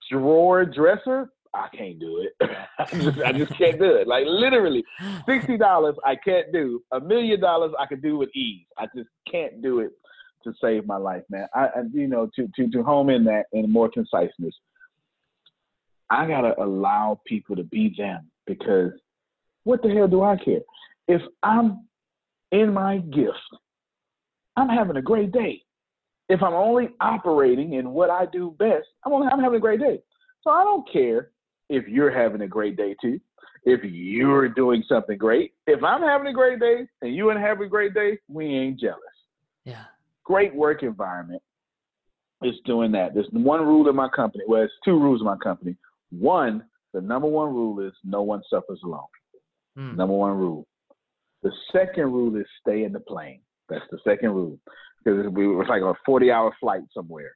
[0.09, 2.49] drawer dresser, I can't do it.
[2.79, 4.07] I, just, I just can't do it.
[4.07, 4.83] Like literally,
[5.27, 6.81] sixty dollars I can't do.
[6.91, 8.65] A million dollars I could do with ease.
[8.77, 9.91] I just can't do it
[10.43, 11.47] to save my life, man.
[11.53, 14.55] I, I you know to to to home in that in more conciseness.
[16.09, 18.91] I gotta allow people to be them because
[19.63, 20.61] what the hell do I care?
[21.07, 21.87] If I'm
[22.51, 23.37] in my gift,
[24.55, 25.61] I'm having a great day.
[26.30, 29.80] If I'm only operating in what I do best, I'm only I'm having a great
[29.80, 29.99] day.
[30.41, 31.32] So I don't care
[31.69, 33.19] if you're having a great day too.
[33.65, 37.65] If you're doing something great, if I'm having a great day and you ain't having
[37.65, 38.99] a great day, we ain't jealous.
[39.63, 39.86] Yeah.
[40.26, 41.41] Great work environment
[42.41, 43.13] is doing that.
[43.13, 44.43] There's one rule in my company.
[44.47, 45.78] Well, it's two rules in my company.
[46.11, 46.63] One,
[46.93, 49.01] the number one rule is no one suffers alone.
[49.78, 49.95] Mm.
[49.95, 50.67] Number one rule.
[51.41, 53.41] The second rule is stay in the plane.
[53.69, 54.59] That's the second rule.
[55.03, 57.35] Because it's like a 40 hour flight somewhere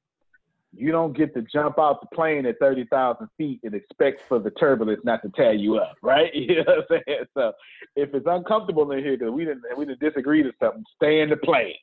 [0.77, 4.51] you don't get to jump out the plane at 30,000 feet and expect for the
[4.51, 6.31] turbulence not to tear you up, right?
[6.47, 7.25] You know what I'm saying?
[7.33, 7.51] So
[7.95, 11.29] if it's uncomfortable in here because we didn't we didn't disagree to something, stay in
[11.29, 11.73] the plane.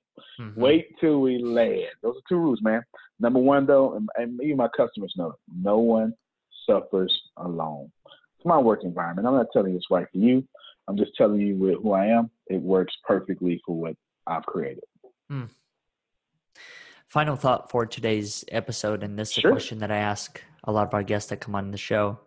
[0.41, 0.61] Mm-hmm.
[0.61, 1.91] Wait till we land.
[2.03, 2.83] Those are two rules, man.
[3.21, 6.15] Number one, though, and, and even my customers know, it, no one
[6.67, 7.91] suffers alone.
[8.07, 9.27] It's my work environment.
[9.27, 10.47] I'm not telling you it's right for you.
[10.89, 12.31] I'm just telling you who I am.
[12.47, 14.85] It works perfectly for what I've created.
[15.31, 15.49] Mm
[17.09, 19.51] final thought for today's episode, and this is sure.
[19.51, 22.19] a question that I ask a lot of our guests that come on the show,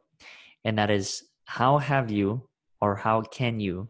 [0.64, 2.48] and that is how have you
[2.82, 3.90] or how can you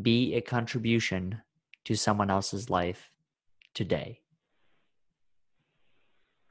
[0.00, 1.40] be a contribution
[1.84, 3.10] to someone else's life
[3.74, 4.20] today?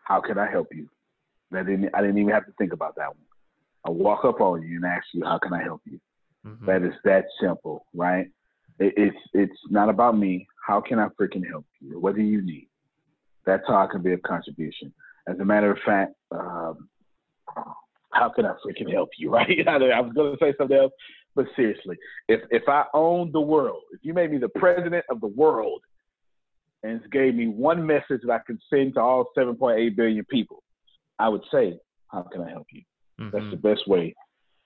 [0.04, 0.90] How can I help you?
[1.54, 3.18] I didn't, I didn't even have to think about that one.
[3.86, 6.00] I walk up on you and ask you, how can I help you?
[6.46, 6.66] Mm-hmm.
[6.66, 8.28] That is that simple, right?
[8.80, 10.48] It, it's it's not about me.
[10.66, 12.00] How can I freaking help you?
[12.00, 12.68] What do you need?
[13.48, 14.94] That's how I can be of contribution.
[15.28, 16.90] As a matter of fact, um,
[18.12, 19.68] how can I freaking help you, right?
[19.68, 20.92] I was going to say something else,
[21.36, 25.22] but seriously, if if I owned the world, if you made me the president of
[25.22, 25.82] the world,
[26.84, 30.62] and gave me one message that I could send to all 7.8 billion people,
[31.18, 32.84] I would say, "How can I help you?"
[33.20, 33.36] Mm-hmm.
[33.36, 34.14] That's the best way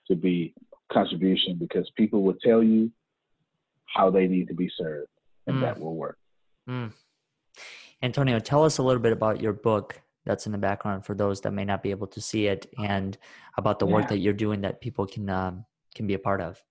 [0.08, 0.54] to be
[0.92, 2.90] contribution because people will tell you
[3.86, 5.08] how they need to be served,
[5.46, 5.60] and mm.
[5.60, 6.18] that will work.
[6.68, 6.92] Mm.
[8.02, 11.40] Antonio, tell us a little bit about your book that's in the background for those
[11.42, 13.16] that may not be able to see it, and
[13.56, 13.92] about the yeah.
[13.92, 16.62] work that you're doing that people can um, can be a part of.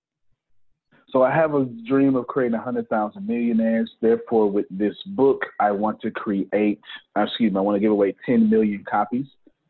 [1.10, 3.90] So I have a dream of creating a hundred thousand millionaires.
[4.00, 6.80] Therefore, with this book, I want to create.
[7.16, 9.26] Excuse me, I want to give away ten million copies.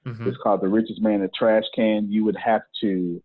[0.06, 0.28] Mm-hmm.
[0.28, 2.10] It's called The Richest Man in a Trash Can.
[2.10, 3.22] You would have to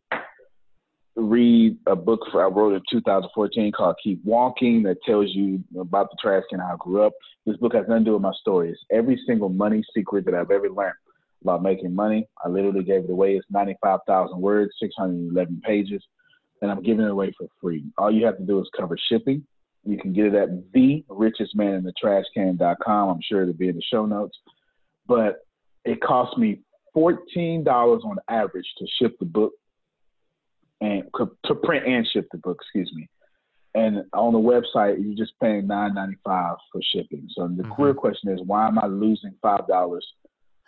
[1.18, 6.11] read a book for, I wrote in 2014 called Keep Walking that tells you about
[6.11, 7.13] the trash can, I grew up.
[7.45, 8.70] This book has nothing to do with my story.
[8.70, 10.93] It's every single money secret that I've ever learned
[11.41, 12.28] about making money.
[12.45, 13.36] I literally gave it away.
[13.36, 16.03] It's 95,000 words, 611 pages,
[16.61, 17.84] and I'm giving it away for free.
[17.97, 19.43] All you have to do is cover shipping.
[19.86, 23.09] You can get it at therichestmaninthetrashcan.com.
[23.09, 24.38] I'm sure it'll be in the show notes.
[25.07, 25.38] But
[25.84, 26.61] it cost me
[26.95, 29.53] $14 on average to ship the book
[30.82, 31.03] and
[31.45, 32.59] to print and ship the book.
[32.61, 33.09] Excuse me.
[33.75, 37.28] And on the website, you're just paying nine ninety five for shipping.
[37.34, 37.82] So the mm-hmm.
[37.82, 40.05] real question is, why am I losing five dollars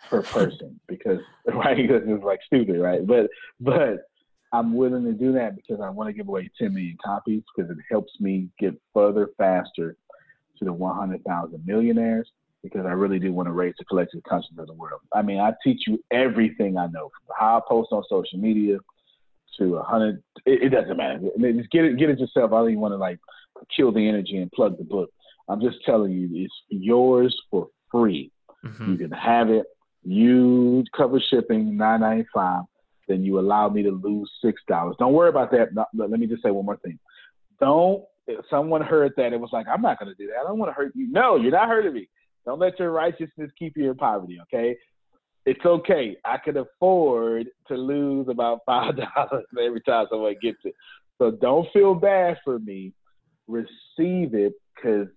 [0.08, 0.78] per person?
[0.88, 3.06] because right, because it's like stupid, right?
[3.06, 4.06] But but
[4.52, 7.70] I'm willing to do that because I want to give away 10 million copies because
[7.70, 9.96] it helps me get further faster
[10.58, 12.28] to the 100,000 millionaires
[12.62, 15.00] because I really do want to raise the collective consciousness of the world.
[15.14, 18.78] I mean, I teach you everything I know, how I post on social media,
[19.58, 20.22] to a hundred.
[20.46, 21.18] It, it, doesn't matter.
[21.18, 22.52] Just get it, get it yourself.
[22.52, 23.18] I don't even want to like
[23.74, 25.10] kill the energy and plug the book.
[25.48, 28.30] I'm just telling you, it's yours for free.
[28.64, 28.92] Mm-hmm.
[28.92, 29.66] You can have it.
[30.02, 32.64] You cover shipping, nine ninety five.
[33.08, 34.96] Then you allow me to lose six dollars.
[34.98, 35.74] Don't worry about that.
[35.74, 36.98] No, let me just say one more thing.
[37.60, 38.04] Don't.
[38.26, 40.38] If someone heard that, it was like, I'm not going to do that.
[40.40, 41.10] I don't want to hurt you.
[41.10, 42.08] No, you're not hurting me.
[42.46, 44.38] Don't let your righteousness keep you in poverty.
[44.42, 44.76] Okay
[45.46, 46.16] it's okay.
[46.24, 50.74] I can afford to lose about five dollars every time someone gets it.
[51.18, 52.92] So don't feel bad for me.
[53.46, 55.08] receive it because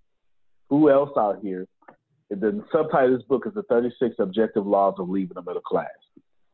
[0.69, 1.67] who else out here?
[2.29, 5.87] The subtitle of this book is the 36 Objective Laws of Leaving the Middle Class.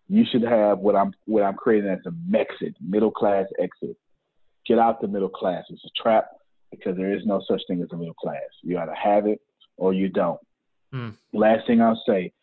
[0.09, 3.95] You should have what I'm what I'm creating as a exit, middle class exit.
[4.67, 5.63] Get out the middle class.
[5.70, 6.30] It's a trap
[6.72, 8.41] because there is no such thing as a middle class.
[8.61, 9.39] You either have it
[9.78, 10.39] or you don't.
[10.93, 11.15] Mm.
[11.32, 12.34] Last thing I'll say,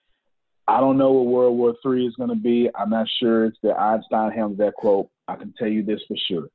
[0.68, 2.68] I don't know what World War III is going to be.
[2.74, 5.08] I'm not sure it's the Einstein that quote.
[5.28, 6.48] I can tell you this for sure.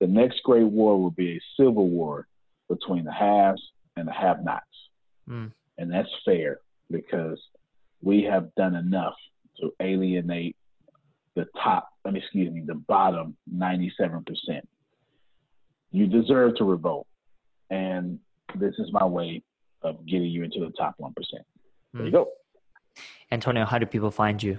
[0.00, 2.26] The next great war will be a civil war
[2.68, 3.62] between the haves
[3.96, 4.64] and the have nots.
[5.28, 5.52] Mm.
[5.76, 6.60] And that's fair
[6.90, 7.38] because
[8.02, 9.14] we have done enough
[9.60, 10.56] to alienate
[11.34, 14.24] the top, I mean, excuse me, the bottom 97%.
[15.90, 17.06] You deserve to revolt.
[17.70, 18.18] And
[18.54, 19.42] this is my way
[19.82, 21.12] of getting you into the top 1%.
[21.92, 22.04] There mm.
[22.06, 22.28] you go.
[23.30, 24.58] Antonio, how do people find you?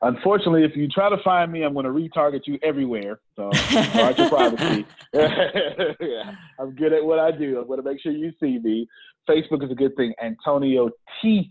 [0.00, 3.18] Unfortunately, if you try to find me, I'm going to retarget you everywhere.
[3.34, 3.46] So,
[3.94, 4.86] watch your privacy.
[5.12, 7.58] yeah, I'm good at what I do.
[7.58, 8.86] I'm going to make sure you see me.
[9.28, 10.14] Facebook is a good thing.
[10.22, 11.50] Antonio T.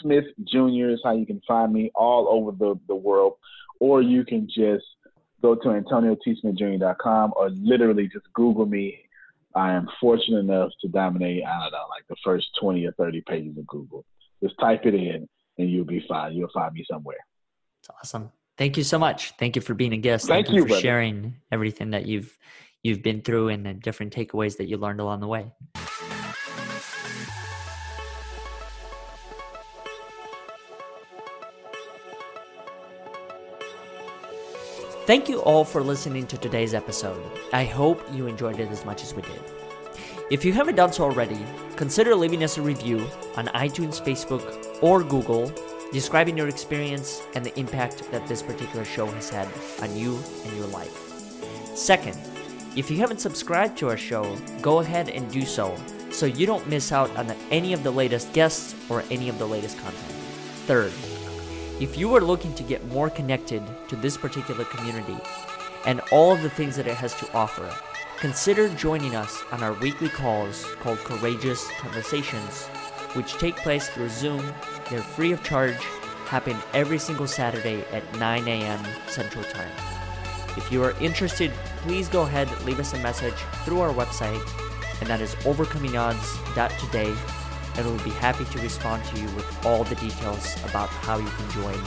[0.00, 0.90] Smith Jr.
[0.90, 3.34] is how you can find me all over the, the world.
[3.80, 4.84] Or you can just
[5.42, 9.00] go to AntonioTSmithJr.com or literally just Google me.
[9.54, 13.22] I am fortunate enough to dominate, I don't know, like the first 20 or 30
[13.22, 14.04] pages of Google.
[14.42, 15.28] Just type it in
[15.58, 16.32] and you'll be fine.
[16.34, 17.16] You'll find me somewhere.
[17.80, 18.30] It's awesome.
[18.56, 19.32] Thank you so much.
[19.38, 20.26] Thank you for being a guest.
[20.26, 20.80] Thank, Thank you, for brother.
[20.82, 22.36] sharing everything that you've
[22.82, 25.52] you've been through and the different takeaways that you learned along the way.
[35.06, 37.24] Thank you all for listening to today's episode.
[37.52, 39.40] I hope you enjoyed it as much as we did.
[40.30, 41.38] If you haven't done so already,
[41.76, 43.06] consider leaving us a review
[43.36, 45.50] on iTunes, Facebook, or Google
[45.90, 49.48] describing your experience and the impact that this particular show has had
[49.80, 50.94] on you and your life.
[51.74, 52.18] Second,
[52.76, 55.74] if you haven't subscribed to our show, go ahead and do so
[56.10, 59.48] so you don't miss out on any of the latest guests or any of the
[59.48, 60.12] latest content.
[60.66, 60.92] Third,
[61.80, 65.16] if you are looking to get more connected to this particular community
[65.86, 67.74] and all of the things that it has to offer,
[68.20, 72.66] consider joining us on our weekly calls called Courageous Conversations,
[73.14, 74.52] which take place through Zoom
[74.90, 75.76] they're free of charge,
[76.26, 78.84] happen every single Saturday at 9 a.m.
[79.06, 79.70] Central Time.
[80.56, 81.52] If you are interested,
[81.82, 84.42] please go ahead, leave us a message through our website,
[85.00, 87.14] and that is overcomingodds.today,
[87.76, 91.28] and we'll be happy to respond to you with all the details about how you
[91.28, 91.80] can join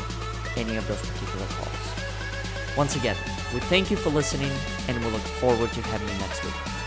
[0.56, 2.78] any of those particular calls.
[2.78, 3.18] Once again,
[3.54, 4.52] we thank you for listening,
[4.88, 6.81] and we look forward to having you next week.